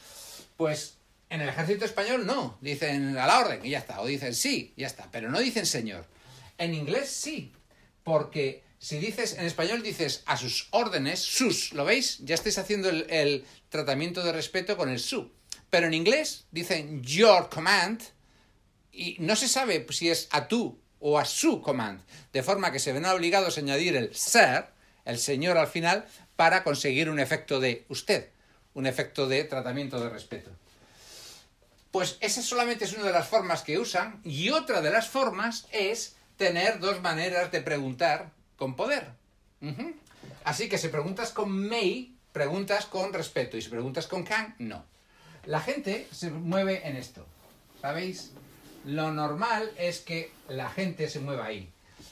Pues 0.59 0.99
en 1.31 1.41
el 1.41 1.49
ejército 1.49 1.87
español 1.87 2.27
no, 2.27 2.59
dicen 2.61 3.17
a 3.17 3.27
la 3.27 3.39
orden 3.39 3.65
y 3.65 3.71
ya 3.71 3.79
está, 3.79 4.03
o 4.03 4.07
dicen 4.07 4.35
sí, 4.35 4.75
ya 4.77 4.87
está, 4.87 5.09
pero 5.11 5.31
no 5.31 5.39
dicen 5.39 5.65
señor. 5.65 6.05
En 6.59 6.75
inglés 6.75 7.09
sí, 7.09 7.53
porque 8.05 8.63
si 8.81 8.99
dices, 8.99 9.35
en 9.35 9.45
español 9.45 9.83
dices 9.83 10.23
a 10.25 10.39
sus 10.39 10.69
órdenes, 10.71 11.21
sus, 11.21 11.75
¿lo 11.75 11.85
veis? 11.85 12.19
Ya 12.21 12.35
estáis 12.35 12.57
haciendo 12.57 12.89
el, 12.89 13.45
tratamiento 13.69 14.25
de 14.25 14.33
respeto 14.33 14.77
con 14.77 14.89
el 14.89 14.99
su. 14.99 15.31
Pero 15.69 15.87
en 15.87 15.95
inglés 15.95 16.47
dicen 16.51 17.03
your 17.03 17.51
command 17.51 18.03
y 18.91 19.17
no 19.21 19.37
se 19.37 19.49
sabe 19.49 19.87
si 19.91 20.09
es 20.09 20.29
a 20.33 20.49
tú 20.49 20.81
o 20.99 21.19
a 21.19 21.27
su 21.27 21.61
command. 21.61 22.01
De 22.33 22.43
forma 22.43 22.73
que 22.73 22.79
se 22.79 22.95
ven 22.95 23.05
obligados 23.05 23.59
a 23.59 23.61
añadir 23.61 23.97
el 23.97 24.15
ser, 24.15 24.71
el 25.05 25.19
señor 25.19 25.59
al 25.59 25.69
final, 25.69 26.07
para 26.35 26.65
conseguir 26.65 27.11
un 27.11 27.21
efecto 27.21 27.61
de 27.61 27.85
usted, 27.89 28.31
un 28.73 28.87
efecto 28.87 29.29
de 29.29 29.45
tratamiento 29.45 30.01
de 30.01 30.09
respeto. 30.09 30.51
Pues 31.91 32.17
esa 32.21 32.43
solamente 32.43 32.87
es 32.87 32.95
una 32.95 33.05
de 33.05 33.13
las 33.13 33.29
formas 33.29 33.63
que 33.63 33.79
usan 33.79 34.23
y 34.25 34.49
otra 34.49 34.81
de 34.81 34.91
las 34.91 35.07
formas 35.07 35.67
es 35.71 36.17
tener 36.39 36.81
dos 36.81 37.03
maneras 37.03 37.53
de 37.53 37.61
preguntar 37.61 38.40
con 38.61 38.77
poder. 38.77 39.09
Así 40.45 40.69
que 40.69 40.77
si 40.77 40.89
preguntas 40.89 41.33
con 41.33 41.51
may, 41.51 42.15
preguntas 42.31 42.85
con 42.85 43.15
respeto. 43.15 43.57
Y 43.57 43.63
si 43.63 43.71
preguntas 43.71 44.07
con 44.07 44.23
can, 44.23 44.55
no. 44.59 44.85
La 45.47 45.61
gente 45.61 46.07
se 46.13 46.31
mueve 46.31 46.87
en 46.87 46.97
esto. 46.97 47.27
¿Sabéis? 47.81 48.33
Lo 48.85 49.13
normal 49.13 49.73
es 49.79 50.01
que 50.01 50.31
la 50.49 50.69
gente 50.69 51.09
se 51.09 51.21
mueva 51.21 51.47
ahí. 51.47 51.71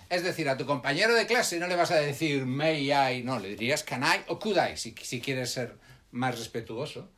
Es 0.08 0.22
decir, 0.22 0.48
a 0.48 0.56
tu 0.56 0.64
compañero 0.64 1.14
de 1.14 1.26
clase 1.26 1.58
no 1.58 1.66
le 1.66 1.76
vas 1.76 1.90
a 1.90 1.96
decir 1.96 2.46
may 2.46 2.90
I, 2.90 3.22
no, 3.22 3.38
le 3.38 3.50
dirías 3.50 3.82
can 3.82 4.02
I 4.02 4.24
o 4.28 4.38
could 4.38 4.56
I, 4.56 4.78
si, 4.78 4.94
si 5.02 5.20
quieres 5.20 5.52
ser 5.52 5.76
más 6.12 6.38
respetuoso. 6.38 7.10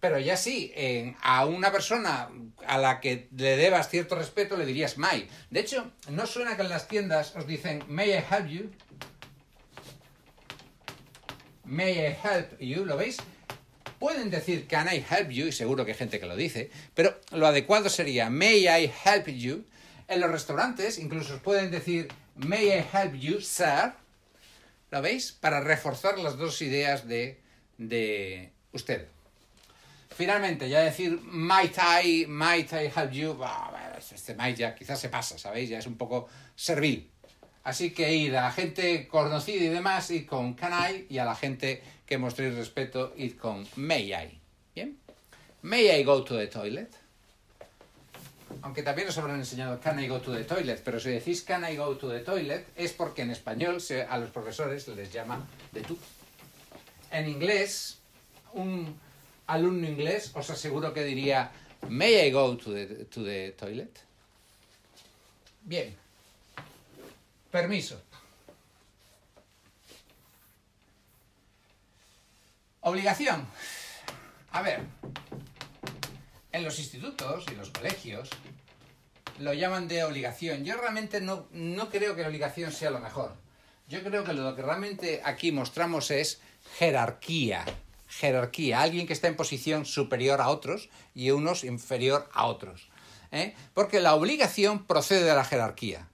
Pero 0.00 0.18
ya 0.18 0.36
sí, 0.36 0.72
a 1.22 1.46
una 1.46 1.72
persona 1.72 2.28
a 2.66 2.78
la 2.78 3.00
que 3.00 3.28
le 3.34 3.56
debas 3.56 3.88
cierto 3.88 4.14
respeto 4.14 4.56
le 4.56 4.66
dirías 4.66 4.98
may. 4.98 5.28
De 5.50 5.60
hecho, 5.60 5.90
¿no 6.10 6.26
suena 6.26 6.56
que 6.56 6.62
en 6.62 6.68
las 6.68 6.86
tiendas 6.86 7.34
os 7.34 7.46
dicen 7.46 7.82
may 7.88 8.10
I 8.10 8.24
help 8.30 8.46
you? 8.46 8.70
May 11.64 11.92
I 11.92 12.16
help 12.22 12.58
you, 12.60 12.84
¿lo 12.84 12.96
veis? 12.96 13.16
Pueden 13.98 14.30
decir 14.30 14.66
can 14.68 14.86
I 14.86 15.04
help 15.10 15.30
you, 15.30 15.46
y 15.46 15.52
seguro 15.52 15.84
que 15.84 15.92
hay 15.92 15.98
gente 15.98 16.20
que 16.20 16.26
lo 16.26 16.36
dice, 16.36 16.70
pero 16.94 17.18
lo 17.32 17.46
adecuado 17.46 17.88
sería 17.88 18.28
may 18.28 18.68
I 18.68 18.92
help 19.04 19.26
you. 19.28 19.64
En 20.08 20.20
los 20.20 20.30
restaurantes 20.30 20.98
incluso 20.98 21.38
pueden 21.38 21.70
decir 21.70 22.08
may 22.36 22.66
I 22.68 22.84
help 22.92 23.14
you, 23.14 23.40
sir. 23.40 23.94
¿Lo 24.90 25.02
veis? 25.02 25.32
Para 25.32 25.60
reforzar 25.60 26.18
las 26.18 26.36
dos 26.36 26.60
ideas 26.62 27.08
de, 27.08 27.40
de 27.78 28.52
usted. 28.72 29.08
Finalmente, 30.16 30.70
ya 30.70 30.80
decir 30.80 31.20
might 31.24 31.76
I, 31.76 32.24
might 32.26 32.72
I 32.72 32.86
help 32.86 33.12
you, 33.12 33.38
este 34.14 34.34
might 34.34 34.56
ya 34.56 34.74
quizás 34.74 34.98
se 34.98 35.10
pasa, 35.10 35.36
¿sabéis? 35.36 35.68
Ya 35.68 35.78
es 35.78 35.86
un 35.86 35.98
poco 35.98 36.26
servil. 36.54 37.10
Así 37.64 37.90
que 37.90 38.14
ir 38.14 38.34
a 38.34 38.50
gente 38.50 39.06
conocida 39.08 39.64
y 39.64 39.68
demás, 39.68 40.10
ir 40.10 40.24
con 40.24 40.54
can 40.54 40.72
I, 40.72 41.06
y 41.10 41.18
a 41.18 41.26
la 41.26 41.34
gente 41.34 41.82
que 42.06 42.16
mostréis 42.16 42.54
respeto, 42.54 43.12
ir 43.18 43.36
con 43.36 43.66
may 43.76 44.14
I. 44.14 44.40
¿Bien? 44.74 44.96
May 45.60 45.90
I 45.90 46.02
go 46.02 46.24
to 46.24 46.38
the 46.38 46.46
toilet? 46.46 46.88
Aunque 48.62 48.82
también 48.82 49.08
os 49.08 49.18
habrán 49.18 49.36
enseñado 49.36 49.78
can 49.80 50.02
I 50.02 50.08
go 50.08 50.18
to 50.22 50.32
the 50.32 50.44
toilet, 50.44 50.80
pero 50.82 50.98
si 50.98 51.10
decís 51.10 51.42
can 51.42 51.70
I 51.70 51.76
go 51.76 51.94
to 51.94 52.08
the 52.08 52.20
toilet 52.20 52.68
es 52.74 52.92
porque 52.94 53.20
en 53.20 53.32
español 53.32 53.82
a 54.08 54.16
los 54.16 54.30
profesores 54.30 54.88
les 54.88 55.12
llama 55.12 55.46
de 55.72 55.82
tú. 55.82 55.98
En 57.10 57.28
inglés, 57.28 57.98
un 58.54 58.98
alumno 59.46 59.88
inglés, 59.88 60.32
os 60.34 60.50
aseguro 60.50 60.92
que 60.92 61.04
diría, 61.04 61.52
¿May 61.88 62.28
I 62.28 62.30
go 62.30 62.56
to 62.56 62.72
the, 62.72 63.54
toilet? 63.56 64.00
Bien. 65.62 65.94
Permiso. 67.50 68.00
Obligación. 72.80 73.46
A 74.52 74.62
ver, 74.62 74.80
en 76.52 76.64
los 76.64 76.78
institutos 76.78 77.44
y 77.50 77.54
los 77.56 77.70
colegios 77.70 78.30
lo 79.38 79.52
llaman 79.52 79.88
de 79.88 80.04
obligación. 80.04 80.64
Yo 80.64 80.76
realmente 80.76 81.20
no, 81.20 81.48
no 81.52 81.90
creo 81.90 82.14
que 82.14 82.22
la 82.22 82.28
obligación 82.28 82.72
sea 82.72 82.90
lo 82.90 83.00
mejor. 83.00 83.34
Yo 83.88 84.02
creo 84.02 84.24
que 84.24 84.32
lo 84.32 84.54
que 84.56 84.62
realmente 84.62 85.20
aquí 85.24 85.52
mostramos 85.52 86.10
es 86.10 86.40
jerarquía 86.78 87.64
jerarquía, 88.08 88.80
alguien 88.80 89.06
que 89.06 89.12
está 89.12 89.28
en 89.28 89.36
posición 89.36 89.84
superior 89.84 90.40
a 90.40 90.48
otros 90.48 90.88
y 91.14 91.30
unos 91.30 91.64
inferior 91.64 92.28
a 92.32 92.46
otros. 92.46 92.88
¿eh? 93.32 93.54
Porque 93.74 94.00
la 94.00 94.14
obligación 94.14 94.84
procede 94.84 95.24
de 95.24 95.34
la 95.34 95.44
jerarquía. 95.44 96.08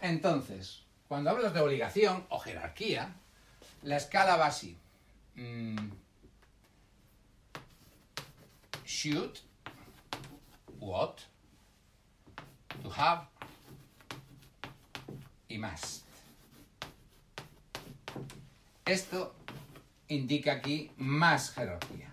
Entonces, 0.00 0.82
cuando 1.08 1.30
hablas 1.30 1.54
de 1.54 1.60
obligación 1.60 2.24
o 2.28 2.38
jerarquía, 2.38 3.14
la 3.82 3.96
escala 3.96 4.36
va 4.36 4.46
así. 4.46 4.76
Mm. 5.34 5.90
Should, 8.84 9.38
what, 10.78 11.16
to 12.82 12.90
have 12.90 13.26
y 15.48 15.58
must. 15.58 16.06
Esto 18.86 19.34
indica 20.06 20.52
aquí 20.52 20.92
más 20.96 21.50
jerarquía. 21.50 22.08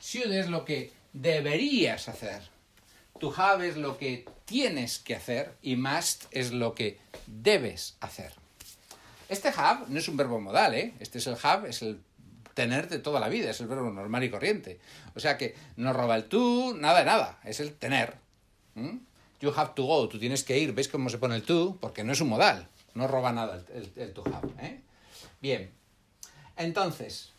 Should 0.00 0.32
es 0.32 0.48
lo 0.48 0.64
que 0.64 0.92
deberías 1.12 2.08
hacer. 2.08 2.40
To 3.20 3.34
have 3.36 3.68
es 3.68 3.76
lo 3.76 3.98
que 3.98 4.24
tienes 4.46 4.98
que 4.98 5.14
hacer 5.14 5.54
y 5.60 5.76
must 5.76 6.24
es 6.30 6.52
lo 6.52 6.74
que 6.74 6.98
debes 7.26 7.98
hacer. 8.00 8.32
Este 9.28 9.52
have 9.54 9.84
no 9.88 9.98
es 9.98 10.08
un 10.08 10.16
verbo 10.16 10.40
modal, 10.40 10.74
¿eh? 10.74 10.94
Este 11.00 11.18
es 11.18 11.26
el 11.26 11.36
have, 11.42 11.68
es 11.68 11.82
el 11.82 12.00
tener 12.54 12.88
de 12.88 12.98
toda 12.98 13.20
la 13.20 13.28
vida, 13.28 13.50
es 13.50 13.60
el 13.60 13.66
verbo 13.66 13.90
normal 13.90 14.24
y 14.24 14.30
corriente. 14.30 14.80
O 15.14 15.20
sea 15.20 15.36
que 15.36 15.54
no 15.76 15.92
roba 15.92 16.16
el 16.16 16.24
tú, 16.24 16.74
nada 16.74 17.00
de 17.00 17.04
nada, 17.04 17.38
es 17.44 17.60
el 17.60 17.74
tener. 17.74 18.25
¿Mm? 18.76 18.98
You 19.40 19.52
have 19.54 19.74
to 19.74 19.84
go, 19.84 20.08
tú 20.08 20.18
tienes 20.18 20.44
que 20.44 20.58
ir. 20.58 20.72
¿Veis 20.72 20.88
cómo 20.88 21.10
se 21.10 21.18
pone 21.18 21.34
el 21.34 21.42
to? 21.42 21.76
Porque 21.80 22.04
no 22.04 22.12
es 22.12 22.20
un 22.20 22.28
modal, 22.28 22.68
no 22.94 23.08
roba 23.08 23.32
nada 23.32 23.64
el, 23.74 24.12
to 24.12 24.22
have. 24.32 24.48
¿eh? 24.64 24.80
Bien, 25.42 25.70
entonces, 26.56 27.32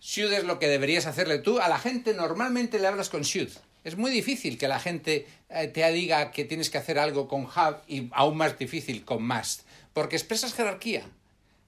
should 0.00 0.32
es 0.32 0.44
lo 0.44 0.58
que 0.58 0.68
deberías 0.68 1.06
hacerle 1.06 1.38
tú. 1.38 1.60
A 1.60 1.68
la 1.68 1.78
gente 1.78 2.12
normalmente 2.14 2.78
le 2.78 2.86
hablas 2.86 3.08
con 3.08 3.22
should. 3.22 3.50
Es 3.84 3.96
muy 3.96 4.10
difícil 4.10 4.58
que 4.58 4.68
la 4.68 4.78
gente 4.78 5.26
eh, 5.48 5.68
te 5.68 5.90
diga 5.92 6.30
que 6.32 6.44
tienes 6.44 6.68
que 6.68 6.78
hacer 6.78 6.98
algo 6.98 7.28
con 7.28 7.48
have 7.54 7.78
y 7.88 8.10
aún 8.12 8.36
más 8.36 8.58
difícil 8.58 9.04
con 9.04 9.26
must, 9.26 9.62
porque 9.94 10.16
expresas 10.16 10.52
jerarquía. 10.52 11.04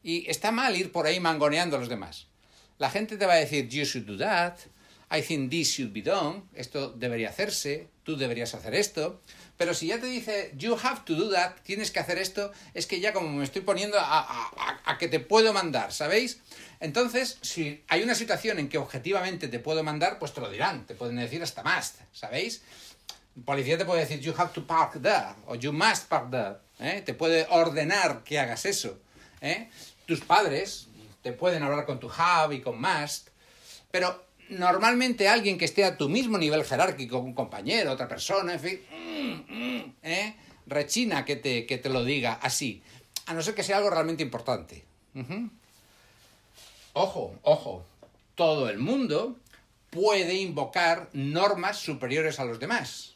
Y 0.03 0.29
está 0.29 0.51
mal 0.51 0.77
ir 0.77 0.93
por 0.93 1.07
ahí 1.07 1.21
mangoneando 1.21 1.77
a 1.77 1.79
los 1.79 1.89
demás. 1.89 2.27
La 2.79 2.91
gente 2.91 3.17
te 3.17 3.25
va 3.25 3.35
a 3.35 3.37
decir, 3.37 3.69
you 3.69 3.85
should 3.85 4.07
do 4.07 4.19
that, 4.19 4.59
I 5.11 5.23
think 5.23 5.51
this 5.51 5.69
should 5.69 5.93
be 5.93 6.03
done, 6.03 6.43
esto 6.55 6.91
debería 6.91 7.31
hacerse, 7.31 7.89
tú 8.05 8.17
deberías 8.17 8.55
hacer 8.55 8.75
esto. 8.75 9.21
Pero 9.57 9.75
si 9.75 9.89
ya 9.89 10.01
te 10.01 10.07
dice, 10.07 10.53
you 10.57 10.77
have 10.83 11.03
to 11.05 11.15
do 11.15 11.31
that, 11.31 11.55
tienes 11.63 11.91
que 11.91 12.01
hacer 12.01 12.19
esto, 12.19 12.53
es 12.75 12.87
que 12.87 13.01
ya 13.01 13.13
como 13.13 13.29
me 13.29 13.45
estoy 13.45 13.63
poniendo 13.63 13.97
a, 14.01 14.97
que 14.99 15.09
te 15.09 15.21
puedo 15.21 15.53
mandar, 15.53 15.93
¿sabéis? 15.93 16.41
Entonces, 16.81 17.39
si 17.43 17.85
hay 17.89 18.03
una 18.03 18.15
situación 18.15 18.59
en 18.59 18.69
que 18.69 18.79
objetivamente 18.79 19.49
te 19.49 19.59
puedo 19.59 19.83
mandar, 19.83 20.19
pues 20.19 20.33
te 20.33 20.41
lo 20.41 20.51
dirán, 20.51 20.87
te 20.87 20.95
pueden 20.95 21.17
decir 21.17 21.43
hasta 21.43 21.63
más, 21.63 21.95
¿sabéis? 22.13 22.63
Policía 23.45 23.79
te 23.79 23.85
puede 23.85 24.01
decir, 24.01 24.21
you 24.21 24.35
have 24.37 24.53
to 24.53 24.67
park 24.67 25.01
there, 25.01 25.35
o 25.47 25.55
you 25.55 25.73
must 25.73 26.09
park 26.09 26.31
there, 26.31 26.57
¿eh? 26.81 27.03
te 27.03 27.15
puede 27.15 27.47
ordenar 27.51 28.23
que 28.25 28.39
hagas 28.39 28.67
eso. 28.67 28.99
¿eh? 29.41 29.71
Tus 30.07 30.21
padres 30.21 30.89
te 31.23 31.33
pueden 31.33 31.63
hablar 31.63 31.87
con 31.87 32.01
tu 32.01 32.11
have 32.11 32.55
y 32.55 32.61
con 32.61 32.81
must, 32.81 33.29
pero 33.91 34.27
normalmente 34.59 35.29
alguien 35.29 35.59
que 35.59 35.65
esté 35.65 35.85
a 35.85 35.97
tu 35.97 36.09
mismo 36.09 36.39
nivel 36.39 36.65
jerárquico, 36.65 37.19
un 37.19 37.35
compañero, 37.35 37.93
otra 37.93 38.09
persona, 38.09 38.55
en 38.55 38.61
fin, 38.61 38.81
mm, 38.91 39.55
mm, 39.55 39.95
¿eh? 40.03 40.37
rechina 40.67 41.25
que 41.25 41.37
te, 41.37 41.67
que 41.67 41.79
te 41.79 41.89
lo 41.89 42.05
diga 42.05 42.35
así, 42.35 42.83
a 43.27 43.35
no 43.35 43.43
ser 43.43 43.55
que 43.55 43.63
sea 43.63 43.79
algo 43.79 43.91
realmente 43.91 44.23
importante. 44.23 44.85
Ojo, 46.95 47.35
ojo, 47.43 47.85
todo 48.35 48.69
el 48.69 48.79
mundo 48.79 49.37
puede 49.91 50.35
invocar 50.35 51.09
normas 51.13 51.79
superiores 51.79 52.41
a 52.41 52.45
los 52.45 52.59
demás. 52.59 53.15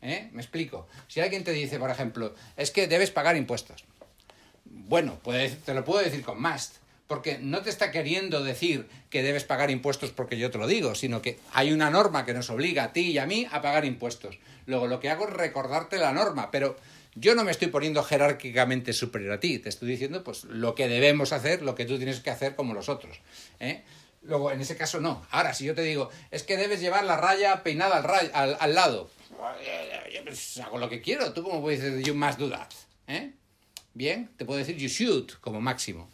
¿Eh? 0.00 0.28
Me 0.32 0.42
explico. 0.42 0.86
Si 1.08 1.20
alguien 1.20 1.42
te 1.42 1.52
dice, 1.52 1.78
por 1.78 1.90
ejemplo, 1.90 2.34
es 2.56 2.70
que 2.70 2.86
debes 2.86 3.10
pagar 3.10 3.36
impuestos. 3.36 3.84
Bueno, 4.64 5.18
te 5.64 5.74
lo 5.74 5.84
puedo 5.84 6.04
decir 6.04 6.22
con 6.22 6.40
must, 6.40 6.76
porque 7.08 7.38
no 7.38 7.62
te 7.62 7.70
está 7.70 7.90
queriendo 7.90 8.44
decir 8.44 8.86
que 9.10 9.22
debes 9.22 9.42
pagar 9.42 9.70
impuestos 9.70 10.12
porque 10.12 10.38
yo 10.38 10.50
te 10.50 10.58
lo 10.58 10.66
digo, 10.66 10.94
sino 10.94 11.20
que 11.20 11.38
hay 11.52 11.72
una 11.72 11.90
norma 11.90 12.24
que 12.24 12.34
nos 12.34 12.50
obliga 12.50 12.84
a 12.84 12.92
ti 12.92 13.10
y 13.12 13.18
a 13.18 13.26
mí 13.26 13.48
a 13.50 13.60
pagar 13.62 13.84
impuestos. 13.86 14.38
Luego 14.66 14.86
lo 14.86 15.00
que 15.00 15.08
hago 15.08 15.26
es 15.26 15.32
recordarte 15.32 15.96
la 15.96 16.12
norma, 16.12 16.50
pero 16.50 16.76
yo 17.14 17.34
no 17.34 17.44
me 17.44 17.50
estoy 17.50 17.68
poniendo 17.68 18.04
jerárquicamente 18.04 18.92
superior 18.92 19.32
a 19.32 19.40
ti, 19.40 19.58
te 19.58 19.70
estoy 19.70 19.88
diciendo 19.88 20.22
pues 20.22 20.44
lo 20.44 20.74
que 20.74 20.86
debemos 20.86 21.32
hacer, 21.32 21.62
lo 21.62 21.74
que 21.74 21.86
tú 21.86 21.96
tienes 21.96 22.20
que 22.20 22.30
hacer 22.30 22.54
como 22.54 22.74
los 22.74 22.90
otros. 22.90 23.20
¿eh? 23.58 23.82
Luego, 24.22 24.52
en 24.52 24.60
ese 24.60 24.76
caso 24.76 25.00
no. 25.00 25.26
Ahora, 25.30 25.54
si 25.54 25.64
yo 25.64 25.74
te 25.74 25.82
digo, 25.82 26.10
es 26.30 26.42
que 26.42 26.58
debes 26.58 26.80
llevar 26.80 27.04
la 27.04 27.16
raya 27.16 27.62
peinada 27.62 27.96
al, 28.34 28.74
lado, 28.74 29.10
yo 30.12 30.24
pues, 30.24 30.58
hago 30.58 30.76
lo 30.76 30.90
que 30.90 31.00
quiero, 31.00 31.32
tú 31.32 31.42
cómo 31.42 31.62
puedes 31.62 31.80
decir 31.80 32.04
you 32.04 32.14
must 32.14 32.38
do. 32.38 32.52
¿eh? 33.06 33.32
Bien, 33.94 34.28
te 34.36 34.44
puedo 34.44 34.58
decir 34.58 34.76
you 34.76 34.88
should 34.88 35.30
como 35.40 35.62
máximo. 35.62 36.10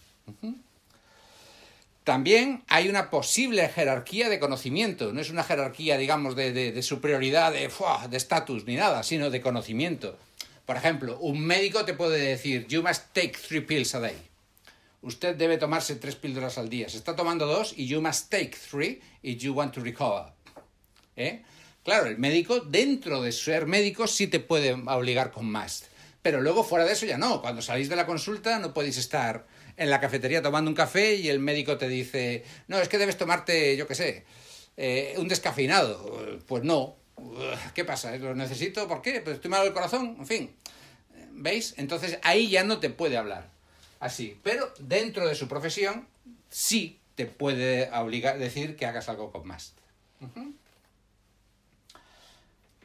También 2.05 2.63
hay 2.69 2.91
una 2.91 3.09
posible 3.09 3.67
jerarquía 3.71 4.29
de 4.29 4.39
conocimiento, 4.39 5.13
no 5.15 5.23
es 5.23 5.31
una 5.31 5.43
jerarquía, 5.43 5.97
digamos, 5.97 6.37
de, 6.37 6.83
superioridad, 6.83 7.53
de 7.53 8.17
estatus, 8.17 8.67
ni 8.67 8.77
nada, 8.77 9.03
sino 9.03 9.31
de 9.31 9.41
conocimiento. 9.41 10.19
Por 10.67 10.77
ejemplo, 10.77 11.19
un 11.19 11.41
médico 11.41 11.87
te 11.87 11.95
puede 11.95 12.19
decir, 12.19 12.67
you 12.69 12.83
must 12.83 13.15
take 13.15 13.33
three 13.33 13.63
pills 13.63 13.95
a 13.95 14.01
day. 14.01 14.17
Usted 15.01 15.37
debe 15.37 15.57
tomarse 15.57 15.97
tres 15.97 16.17
píldoras 16.17 16.57
al 16.59 16.69
día. 16.69 16.89
Se 16.89 16.99
está 16.99 17.17
tomando 17.17 17.47
dos 17.47 17.75
y 17.77 17.87
you 17.87 18.01
must 18.01 18.31
take 18.31 18.53
three 18.71 19.01
if 19.23 19.39
you 19.39 19.53
want 19.53 19.75
to 19.75 19.81
recover. 19.81 20.33
¿Eh? 21.17 21.43
Claro, 21.85 22.07
el 22.07 22.19
médico, 22.19 22.61
dentro 22.61 23.23
de 23.23 23.33
ser 23.33 23.67
médico, 23.67 24.07
sí 24.07 24.27
te 24.27 24.41
puede 24.41 24.73
obligar 24.73 25.31
con 25.31 25.51
must. 25.51 25.87
Pero 26.23 26.41
luego 26.41 26.65
fuera 26.65 26.87
de 26.87 26.93
eso 26.93 27.05
ya 27.05 27.19
no. 27.19 27.43
Cuando 27.43 27.61
salís 27.61 27.91
de 27.91 27.97
la 27.97 28.07
consulta 28.07 28.59
no 28.59 28.73
podéis 28.73 28.97
estar 28.97 29.47
en 29.77 29.91
la 29.91 30.01
cafetería 30.01 30.43
tomando 30.43 30.71
un 30.71 30.75
café 30.75 31.15
y 31.17 31.29
el 31.29 31.39
médico 31.39 31.77
te 31.77 31.89
dice, 31.89 32.45
no, 32.69 32.79
es 32.79 32.89
que 32.89 32.99
debes 32.99 33.17
tomarte, 33.17 33.77
yo 33.77 33.87
qué 33.87 33.95
sé, 33.95 34.25
eh, 34.77 35.15
un 35.19 35.29
descafeinado. 35.29 36.39
Pues 36.47 36.65
no. 36.65 36.97
¿Qué 37.75 37.85
pasa? 37.85 38.17
¿Lo 38.17 38.35
necesito? 38.35 38.89
¿Por 38.89 39.03
qué? 39.03 39.21
Pues 39.21 39.37
estoy 39.37 39.51
mal 39.51 39.65
del 39.65 39.73
corazón. 39.73 40.17
En 40.19 40.27
fin. 40.27 40.57
¿Veis? 41.33 41.75
Entonces 41.77 42.19
ahí 42.23 42.49
ya 42.49 42.65
no 42.65 42.79
te 42.79 42.91
puede 42.91 43.17
hablar 43.17 43.49
así. 44.01 44.39
Pero 44.43 44.73
dentro 44.79 45.27
de 45.27 45.35
su 45.35 45.49
profesión 45.49 46.07
sí 46.51 47.01
te 47.15 47.27
puede 47.27 47.91
obligar, 47.93 48.39
decir 48.39 48.77
que 48.77 48.87
hagas 48.87 49.09
algo 49.09 49.31
con 49.31 49.47
más. 49.47 49.75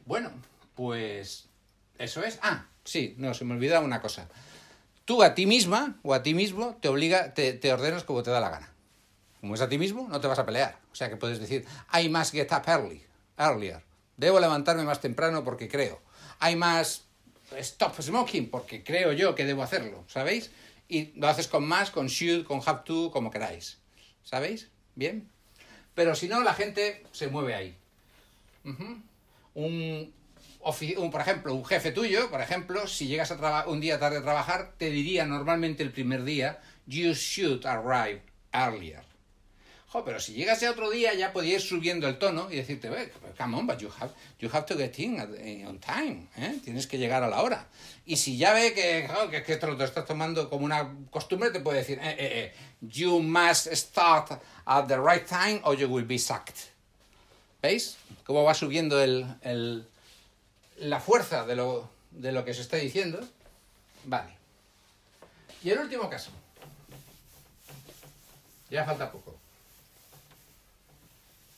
Bueno, 0.06 0.32
pues 0.75 1.47
eso 1.97 2.23
es. 2.23 2.39
Ah, 2.41 2.65
sí, 2.84 3.15
no, 3.17 3.34
se 3.34 3.45
me 3.45 3.54
olvidaba 3.54 3.86
una 3.86 4.02
cosa 4.02 4.28
tú 5.10 5.24
a 5.24 5.34
ti 5.34 5.48
misma 5.48 5.98
o 6.04 6.13
a 6.13 6.22
ti 6.22 6.36
mismo 6.36 6.78
te 6.80 6.88
obliga, 6.88 7.34
te, 7.34 7.74
ordenas 7.74 8.04
como 8.04 8.22
te 8.22 8.30
da 8.30 8.39
la 8.39 8.52
gana. 8.52 8.72
Como 9.41 9.56
es 9.56 9.62
a 9.62 9.67
ti 9.67 9.80
mismo, 9.80 10.08
no 10.08 10.22
te 10.22 10.28
vas 10.28 10.38
a 10.38 10.45
pelear. 10.45 10.78
O 10.91 10.95
sea 10.95 11.10
que 11.10 11.17
puedes 11.17 11.39
decir, 11.39 11.65
I 11.91 12.10
must 12.10 12.32
get 12.32 12.52
up 12.52 12.62
early, 12.67 13.02
earlier. 13.36 13.82
Debo 14.17 14.39
levantarme 14.39 14.84
más 14.84 15.02
temprano 15.02 15.43
porque 15.43 15.67
creo. 15.67 16.00
I 16.48 16.56
must 16.56 17.06
stop 17.58 18.00
smoking 18.00 18.52
porque 18.52 18.84
creo 18.84 19.12
yo 19.12 19.34
que 19.34 19.45
debo 19.45 19.63
hacerlo, 19.63 20.04
¿sabéis? 20.06 20.52
Y 20.88 21.06
lo 21.19 21.28
haces 21.28 21.48
con 21.48 21.67
más, 21.67 21.89
con 21.89 22.06
should, 22.06 22.45
con 22.45 22.62
have 22.63 22.82
to, 22.86 23.10
como 23.10 23.32
queráis. 23.32 23.80
¿Sabéis? 24.24 24.69
¿Bien? 24.93 25.28
Pero 25.95 26.13
si 26.13 26.28
no, 26.28 26.43
la 26.43 26.54
gente 26.54 27.04
se 27.13 27.30
mueve 27.30 27.56
ahí. 27.56 27.76
Un, 29.56 30.13
por 30.60 31.22
ejemplo, 31.22 31.56
un 31.56 31.65
jefe 31.65 31.91
tuyo, 31.91 32.30
por 32.30 32.41
ejemplo, 32.41 32.88
si 32.88 33.08
llegas 33.08 33.32
a 33.32 33.67
un 33.67 33.80
día 33.80 34.00
tarde 34.00 34.17
a 34.17 34.22
trabajar, 34.22 34.74
te 34.78 34.89
diría 34.89 35.26
normalmente 35.26 35.84
el 35.84 35.91
primer 35.91 36.24
día, 36.24 36.60
you 36.86 37.13
should 37.13 37.65
arrive 37.65 38.22
earlier. 38.52 39.10
Pero 40.06 40.19
si 40.19 40.34
llegas 40.34 40.62
ya 40.62 40.69
otro 40.69 40.91
día, 40.91 41.15
ya 41.15 41.34
podías 41.34 41.63
ir 41.63 41.67
subiendo 41.67 42.08
el 42.08 42.19
tono 42.19 42.52
y 42.52 42.58
decirte, 42.58 42.89
come 43.38 43.58
on, 43.58 43.65
but 43.65 43.80
you 43.80 43.89
have, 44.00 44.12
you 44.39 44.48
have 44.54 44.65
to 44.67 44.78
get 44.78 45.00
in 45.00 45.17
eh, 45.39 45.65
on 45.67 45.80
time, 45.80 46.28
¿eh? 46.38 46.60
tienes 46.63 46.86
que 46.86 47.00
llegar 47.00 47.24
a 47.24 47.28
la 47.28 47.41
hora. 47.41 47.67
Y 48.06 48.17
si 48.17 48.38
ya 48.38 48.54
ve 48.54 48.74
que, 48.74 49.10
que, 49.32 49.43
que 49.43 49.56
te 49.56 49.65
lo 49.65 49.84
estás 49.84 50.06
tomando 50.06 50.48
como 50.48 50.63
una 50.63 50.95
costumbre, 51.10 51.50
te 51.50 51.60
puede 51.60 51.80
decir, 51.80 51.98
eh, 52.04 52.10
eh, 52.12 52.15
eh, 52.19 52.54
you 52.82 53.19
must 53.19 53.67
start 53.74 54.39
at 54.65 54.86
the 54.88 54.98
right 54.98 55.26
time 55.26 55.60
or 55.63 55.76
you 55.76 55.88
will 55.88 56.06
be 56.06 56.19
sacked. 56.19 56.69
¿Veis? 57.60 57.98
Cómo 58.26 58.43
va 58.43 58.54
subiendo 58.54 59.02
el 59.02 59.88
la 60.80 61.00
fuerza 61.00 61.46
de 61.46 61.56
lo, 61.56 61.89
de 62.12 62.32
lo 62.32 62.46
que 62.46 62.54
se 62.54 62.62
está 62.62 62.78
diciendo. 62.78 63.20
Vale. 64.06 64.34
Y 65.63 65.70
el 65.70 65.80
último 65.80 66.10
caso. 66.10 66.32
Ya 68.70 68.86
falta 68.86 69.12
poco. 69.12 69.36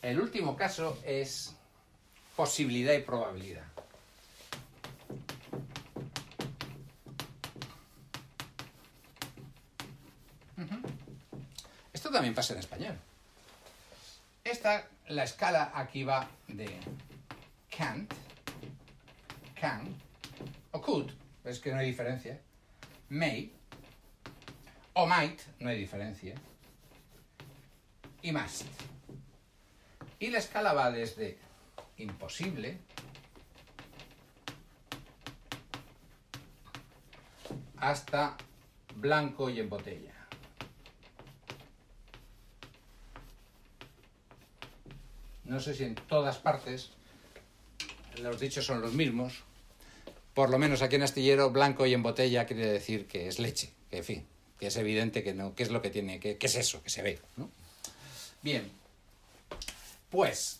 El 0.01 0.19
último 0.19 0.55
caso 0.55 0.97
es 1.05 1.53
posibilidad 2.35 2.93
y 2.93 2.99
probabilidad. 2.99 3.65
Esto 11.93 12.09
también 12.09 12.33
pasa 12.33 12.53
en 12.53 12.59
español. 12.59 12.97
Esta, 14.43 14.87
la 15.07 15.23
escala 15.23 15.71
aquí 15.75 16.03
va 16.03 16.27
de 16.47 16.79
can't 17.69 18.11
can 19.61 19.95
o 20.71 20.81
could, 20.81 21.11
es 21.45 21.59
que 21.59 21.71
no 21.71 21.77
hay 21.77 21.85
diferencia, 21.85 22.39
may 23.09 23.51
o 24.93 25.05
might, 25.05 25.39
no 25.59 25.69
hay 25.69 25.77
diferencia, 25.77 26.33
y 28.23 28.31
must. 28.31 28.65
Y 30.19 30.29
la 30.31 30.39
escala 30.39 30.73
va 30.73 30.89
desde 30.91 31.37
imposible 31.97 32.79
hasta 37.77 38.35
blanco 38.95 39.49
y 39.49 39.59
en 39.59 39.69
botella. 39.69 40.13
No 45.45 45.59
sé 45.59 45.75
si 45.75 45.83
en 45.83 45.95
todas 45.95 46.37
partes 46.37 46.91
los 48.19 48.39
dichos 48.39 48.65
son 48.65 48.81
los 48.81 48.93
mismos, 48.93 49.43
por 50.33 50.49
lo 50.49 50.57
menos 50.57 50.81
aquí 50.81 50.95
en 50.95 51.03
Astillero, 51.03 51.51
blanco 51.51 51.85
y 51.85 51.93
en 51.93 52.03
botella 52.03 52.45
quiere 52.45 52.65
decir 52.67 53.07
que 53.07 53.27
es 53.27 53.39
leche, 53.39 53.73
que 53.89 53.97
en 53.97 54.03
fin, 54.03 54.27
que 54.59 54.67
es 54.67 54.77
evidente 54.77 55.23
que 55.23 55.33
no, 55.33 55.55
que 55.55 55.63
es 55.63 55.71
lo 55.71 55.81
que 55.81 55.89
tiene, 55.89 56.19
que, 56.19 56.37
es 56.39 56.55
eso, 56.55 56.81
que 56.83 56.89
se 56.89 57.01
ve. 57.01 57.19
Bien, 58.41 58.71
pues 60.09 60.59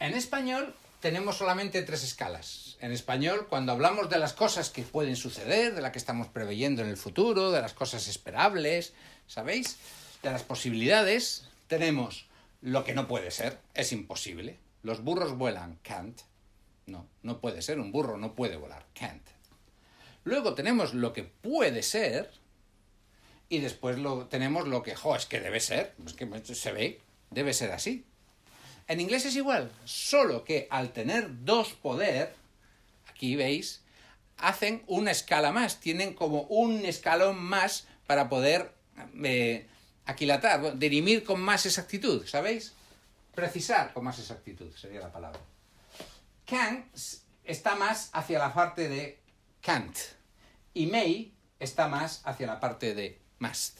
en 0.00 0.14
español 0.14 0.74
tenemos 1.00 1.36
solamente 1.36 1.82
tres 1.82 2.02
escalas. 2.04 2.76
En 2.80 2.92
español, 2.92 3.46
cuando 3.48 3.72
hablamos 3.72 4.08
de 4.10 4.18
las 4.18 4.32
cosas 4.32 4.70
que 4.70 4.82
pueden 4.82 5.16
suceder, 5.16 5.74
de 5.74 5.80
las 5.80 5.92
que 5.92 5.98
estamos 5.98 6.28
preveyendo 6.28 6.82
en 6.82 6.88
el 6.88 6.96
futuro, 6.96 7.50
de 7.50 7.60
las 7.60 7.74
cosas 7.74 8.06
esperables, 8.08 8.92
¿sabéis? 9.26 9.76
De 10.22 10.30
las 10.30 10.42
posibilidades, 10.42 11.44
tenemos 11.68 12.26
lo 12.62 12.84
que 12.84 12.94
no 12.94 13.08
puede 13.08 13.30
ser, 13.30 13.58
es 13.74 13.92
imposible. 13.92 14.58
Los 14.82 15.02
burros 15.02 15.36
vuelan, 15.36 15.78
can't. 15.82 16.20
No, 16.90 17.06
no 17.22 17.40
puede 17.40 17.62
ser, 17.62 17.78
un 17.78 17.92
burro 17.92 18.16
no 18.16 18.34
puede 18.34 18.56
volar, 18.56 18.84
can't. 18.94 19.22
Luego 20.24 20.54
tenemos 20.54 20.92
lo 20.92 21.12
que 21.12 21.22
puede 21.22 21.82
ser 21.82 22.30
y 23.48 23.58
después 23.58 23.98
lo, 23.98 24.26
tenemos 24.26 24.66
lo 24.68 24.82
que, 24.82 24.94
jo, 24.94 25.16
es 25.16 25.26
que 25.26 25.40
debe 25.40 25.60
ser, 25.60 25.94
es 26.04 26.14
que 26.14 26.54
se 26.54 26.72
ve, 26.72 27.00
debe 27.30 27.52
ser 27.54 27.72
así. 27.72 28.04
En 28.86 29.00
inglés 29.00 29.24
es 29.24 29.36
igual, 29.36 29.70
solo 29.84 30.44
que 30.44 30.66
al 30.70 30.92
tener 30.92 31.44
dos 31.44 31.72
poder, 31.74 32.34
aquí 33.08 33.36
veis, 33.36 33.82
hacen 34.38 34.82
una 34.86 35.12
escala 35.12 35.52
más, 35.52 35.80
tienen 35.80 36.14
como 36.14 36.42
un 36.42 36.84
escalón 36.84 37.38
más 37.38 37.86
para 38.06 38.28
poder 38.28 38.72
eh, 39.22 39.66
aquilatar, 40.06 40.76
dirimir 40.78 41.24
con 41.24 41.40
más 41.40 41.66
exactitud, 41.66 42.26
¿sabéis? 42.26 42.72
Precisar 43.34 43.92
con 43.92 44.04
más 44.04 44.18
exactitud 44.18 44.74
sería 44.74 45.00
la 45.00 45.12
palabra. 45.12 45.40
Can 46.50 46.84
está 47.44 47.76
más 47.76 48.10
hacia 48.12 48.40
la 48.40 48.52
parte 48.52 48.88
de 48.88 49.20
can't 49.62 49.96
y 50.74 50.86
may 50.86 51.32
está 51.60 51.86
más 51.86 52.22
hacia 52.24 52.48
la 52.48 52.58
parte 52.58 52.92
de 52.92 53.20
must. 53.38 53.78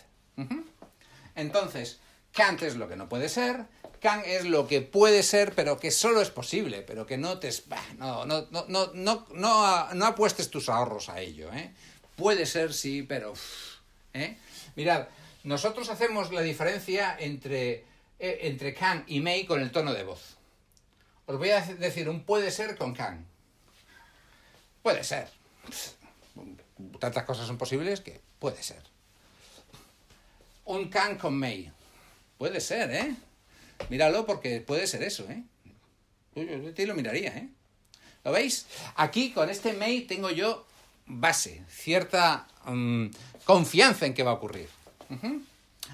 Entonces, 1.34 1.98
can't 2.32 2.62
es 2.62 2.76
lo 2.76 2.88
que 2.88 2.94
no 2.94 3.08
puede 3.08 3.28
ser, 3.28 3.66
can 4.00 4.22
es 4.24 4.44
lo 4.44 4.68
que 4.68 4.82
puede 4.82 5.24
ser, 5.24 5.52
pero 5.56 5.80
que 5.80 5.90
solo 5.90 6.20
es 6.20 6.30
posible, 6.30 6.82
pero 6.82 7.06
que 7.06 7.18
no 7.18 7.40
te... 7.40 7.50
No, 7.98 8.24
no, 8.24 8.46
no, 8.52 8.92
no, 8.94 9.24
no, 9.34 10.06
apuestes 10.06 10.48
tus 10.48 10.68
ahorros 10.68 11.08
a 11.08 11.20
ello. 11.20 11.52
¿eh? 11.52 11.72
Puede 12.14 12.46
ser, 12.46 12.72
sí, 12.72 13.02
pero... 13.02 13.34
¿eh? 14.14 14.38
Mirad, 14.76 15.08
nosotros 15.42 15.88
hacemos 15.88 16.32
la 16.32 16.42
diferencia 16.42 17.16
entre, 17.18 17.84
eh, 18.20 18.38
entre 18.42 18.74
can 18.74 19.02
y 19.08 19.18
may 19.18 19.44
con 19.44 19.60
el 19.60 19.72
tono 19.72 19.92
de 19.92 20.04
voz. 20.04 20.36
Os 21.30 21.38
voy 21.38 21.50
a 21.50 21.60
decir 21.60 22.08
un 22.08 22.24
puede 22.24 22.50
ser 22.50 22.76
con 22.76 22.92
can. 22.92 23.24
Puede 24.82 25.04
ser. 25.04 25.28
Tantas 26.98 27.22
cosas 27.22 27.46
son 27.46 27.56
posibles 27.56 28.00
que 28.00 28.20
puede 28.40 28.60
ser. 28.64 28.82
Un 30.64 30.88
can 30.90 31.16
con 31.16 31.38
may. 31.38 31.70
Puede 32.36 32.60
ser, 32.60 32.90
¿eh? 32.90 33.14
Míralo 33.90 34.26
porque 34.26 34.60
puede 34.60 34.88
ser 34.88 35.04
eso, 35.04 35.24
¿eh? 35.30 35.44
Yo 36.34 36.74
te 36.74 36.84
lo 36.84 36.96
miraría, 36.96 37.30
¿eh? 37.36 37.48
¿Lo 38.24 38.32
veis? 38.32 38.66
Aquí 38.96 39.30
con 39.30 39.50
este 39.50 39.72
may 39.72 40.00
tengo 40.00 40.30
yo 40.30 40.66
base, 41.06 41.62
cierta 41.68 42.48
mm, 42.64 43.06
confianza 43.44 44.04
en 44.04 44.14
que 44.14 44.24
va 44.24 44.32
a 44.32 44.34
ocurrir. 44.34 44.68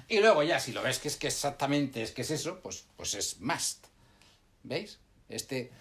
Y 0.07 0.17
luego 0.19 0.41
ya, 0.41 0.59
si 0.59 0.71
lo 0.71 0.81
ves 0.81 0.97
que 0.97 1.09
es 1.09 1.15
que 1.15 1.27
exactamente 1.27 2.01
es 2.01 2.09
que 2.09 2.23
es 2.23 2.31
eso, 2.31 2.59
pues, 2.59 2.85
pues 2.95 3.13
es 3.13 3.39
must. 3.39 3.85
¿Veis? 4.63 4.97
Este... 5.29 5.71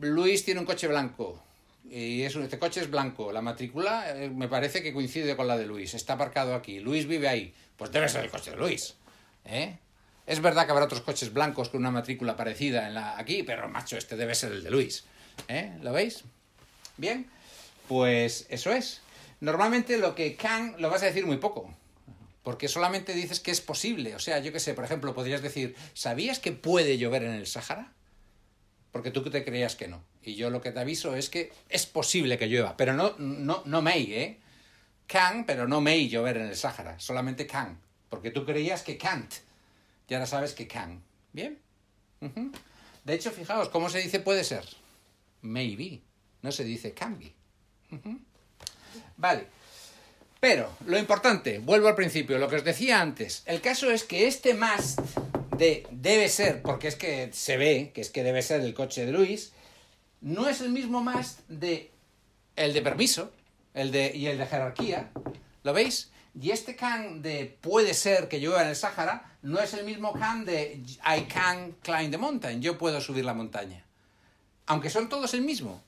Luis 0.00 0.44
tiene 0.44 0.60
un 0.60 0.66
coche 0.66 0.88
blanco. 0.88 1.42
Y 1.88 2.22
es, 2.22 2.34
este 2.36 2.58
coche 2.58 2.80
es 2.80 2.90
blanco. 2.90 3.32
La 3.32 3.42
matrícula 3.42 4.10
eh, 4.10 4.28
me 4.28 4.48
parece 4.48 4.82
que 4.82 4.92
coincide 4.92 5.36
con 5.36 5.46
la 5.46 5.56
de 5.56 5.66
Luis. 5.66 5.94
Está 5.94 6.14
aparcado 6.14 6.54
aquí. 6.54 6.80
Luis 6.80 7.06
vive 7.06 7.28
ahí. 7.28 7.54
Pues 7.76 7.92
debe 7.92 8.08
ser 8.08 8.24
el 8.24 8.30
coche 8.30 8.50
de 8.50 8.56
Luis. 8.56 8.94
¿Eh? 9.44 9.78
Es 10.26 10.40
verdad 10.40 10.66
que 10.66 10.72
habrá 10.72 10.84
otros 10.84 11.02
coches 11.02 11.32
blancos 11.32 11.68
con 11.68 11.80
una 11.80 11.90
matrícula 11.90 12.36
parecida 12.36 12.88
en 12.88 12.94
la, 12.94 13.16
aquí, 13.16 13.44
pero 13.44 13.68
macho, 13.68 13.96
este 13.96 14.16
debe 14.16 14.34
ser 14.34 14.52
el 14.52 14.64
de 14.64 14.70
Luis. 14.70 15.04
¿Eh? 15.48 15.78
¿Lo 15.82 15.92
veis? 15.92 16.24
Bien. 16.96 17.30
Pues 17.88 18.46
eso 18.50 18.72
es. 18.72 19.00
Normalmente 19.40 19.98
lo 19.98 20.14
que 20.14 20.34
can 20.34 20.74
lo 20.78 20.90
vas 20.90 21.02
a 21.02 21.06
decir 21.06 21.24
muy 21.24 21.36
poco. 21.36 21.72
Porque 22.46 22.68
solamente 22.68 23.12
dices 23.12 23.40
que 23.40 23.50
es 23.50 23.60
posible. 23.60 24.14
O 24.14 24.20
sea, 24.20 24.38
yo 24.38 24.52
qué 24.52 24.60
sé, 24.60 24.72
por 24.72 24.84
ejemplo, 24.84 25.16
podrías 25.16 25.42
decir, 25.42 25.74
¿sabías 25.94 26.38
que 26.38 26.52
puede 26.52 26.96
llover 26.96 27.24
en 27.24 27.32
el 27.32 27.48
Sáhara? 27.48 27.92
Porque 28.92 29.10
tú 29.10 29.28
te 29.28 29.44
creías 29.44 29.74
que 29.74 29.88
no. 29.88 30.04
Y 30.22 30.36
yo 30.36 30.48
lo 30.48 30.60
que 30.60 30.70
te 30.70 30.78
aviso 30.78 31.16
es 31.16 31.28
que 31.28 31.52
es 31.68 31.86
posible 31.86 32.38
que 32.38 32.46
llueva, 32.46 32.76
pero 32.76 32.92
no, 32.92 33.16
no, 33.18 33.64
no 33.64 33.82
may, 33.82 34.12
¿eh? 34.12 34.38
Can, 35.08 35.44
pero 35.44 35.66
no 35.66 35.80
may 35.80 36.08
llover 36.08 36.36
en 36.36 36.46
el 36.46 36.54
Sáhara, 36.54 37.00
solamente 37.00 37.48
can. 37.48 37.80
Porque 38.08 38.30
tú 38.30 38.46
creías 38.46 38.82
que 38.82 38.96
can't. 38.96 39.34
Y 40.08 40.14
ahora 40.14 40.26
sabes 40.26 40.54
que 40.54 40.68
can. 40.68 41.02
¿Bien? 41.32 41.58
De 43.02 43.14
hecho, 43.14 43.32
fijaos, 43.32 43.70
¿cómo 43.70 43.90
se 43.90 43.98
dice 43.98 44.20
puede 44.20 44.44
ser? 44.44 44.64
Maybe. 45.42 46.00
No 46.42 46.52
se 46.52 46.62
dice 46.62 46.94
can 46.94 47.18
be. 47.18 47.34
Vale. 49.16 49.48
Pero, 50.48 50.70
lo 50.86 50.96
importante, 50.96 51.58
vuelvo 51.58 51.88
al 51.88 51.96
principio, 51.96 52.38
lo 52.38 52.48
que 52.48 52.54
os 52.54 52.62
decía 52.62 53.00
antes. 53.00 53.42
El 53.46 53.60
caso 53.60 53.90
es 53.90 54.04
que 54.04 54.28
este 54.28 54.54
must 54.54 55.00
de 55.56 55.84
debe 55.90 56.28
ser, 56.28 56.62
porque 56.62 56.86
es 56.86 56.94
que 56.94 57.30
se 57.32 57.56
ve 57.56 57.90
que 57.92 58.00
es 58.00 58.10
que 58.10 58.22
debe 58.22 58.42
ser 58.42 58.60
el 58.60 58.72
coche 58.72 59.04
de 59.04 59.10
Luis, 59.10 59.50
no 60.20 60.48
es 60.48 60.60
el 60.60 60.70
mismo 60.70 61.02
must 61.02 61.40
de 61.48 61.90
el 62.54 62.72
de 62.74 62.80
permiso 62.80 63.32
el 63.74 63.90
de, 63.90 64.12
y 64.14 64.28
el 64.28 64.38
de 64.38 64.46
jerarquía. 64.46 65.10
¿Lo 65.64 65.72
veis? 65.72 66.12
Y 66.40 66.52
este 66.52 66.76
can 66.76 67.22
de 67.22 67.58
puede 67.60 67.92
ser 67.92 68.28
que 68.28 68.38
llueva 68.38 68.62
en 68.62 68.68
el 68.68 68.76
Sáhara 68.76 69.36
no 69.42 69.58
es 69.58 69.74
el 69.74 69.84
mismo 69.84 70.12
can 70.12 70.44
de 70.44 70.80
I 71.04 71.22
can 71.22 71.72
climb 71.82 72.12
the 72.12 72.18
mountain, 72.18 72.62
yo 72.62 72.78
puedo 72.78 73.00
subir 73.00 73.24
la 73.24 73.34
montaña. 73.34 73.84
Aunque 74.66 74.90
son 74.90 75.08
todos 75.08 75.34
el 75.34 75.40
mismo. 75.40 75.82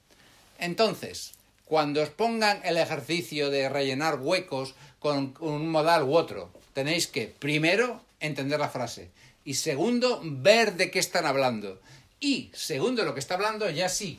Entonces, 0.59 1.38
cuando 1.69 2.03
os 2.03 2.09
pongan 2.09 2.61
el 2.65 2.79
ejercicio 2.79 3.51
de 3.51 3.69
rellenar 3.69 4.21
huecos 4.21 4.75
con 4.99 5.37
un 5.41 5.69
modal 5.69 6.03
u 6.03 6.17
otro, 6.17 6.51
tenéis 6.73 7.07
que, 7.07 7.29
primero, 7.29 8.01
entender 8.21 8.59
la 8.59 8.71
frase. 8.71 9.11
Y 9.45 9.55
segundo, 9.55 10.21
ver 10.25 10.75
de 10.75 10.91
qué 10.91 10.99
están 10.99 11.27
hablando. 11.27 11.79
Y, 12.21 12.51
segundo, 12.55 13.05
lo 13.05 13.13
que 13.13 13.21
está 13.21 13.35
hablando, 13.35 13.69
ya 13.69 13.91
sí. 13.91 14.19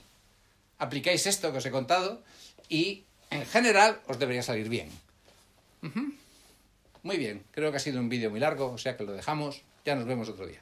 Aplicáis 0.77 1.25
esto 1.25 1.51
que 1.51 1.57
os 1.57 1.65
he 1.65 1.71
contado 1.71 2.21
y, 2.69 3.03
en 3.31 3.45
general, 3.47 3.99
os 4.07 4.19
debería 4.19 4.43
salir 4.43 4.69
bien. 4.69 4.89
Muy 7.01 7.17
bien, 7.17 7.43
creo 7.51 7.71
que 7.71 7.77
ha 7.77 7.81
sido 7.81 7.99
un 7.99 8.09
vídeo 8.09 8.29
muy 8.29 8.39
largo, 8.39 8.71
o 8.71 8.77
sea 8.77 8.95
que 8.95 9.03
lo 9.03 9.13
dejamos. 9.13 9.63
Ya 9.85 9.95
nos 9.95 10.05
vemos 10.05 10.29
otro 10.29 10.45
día. 10.45 10.61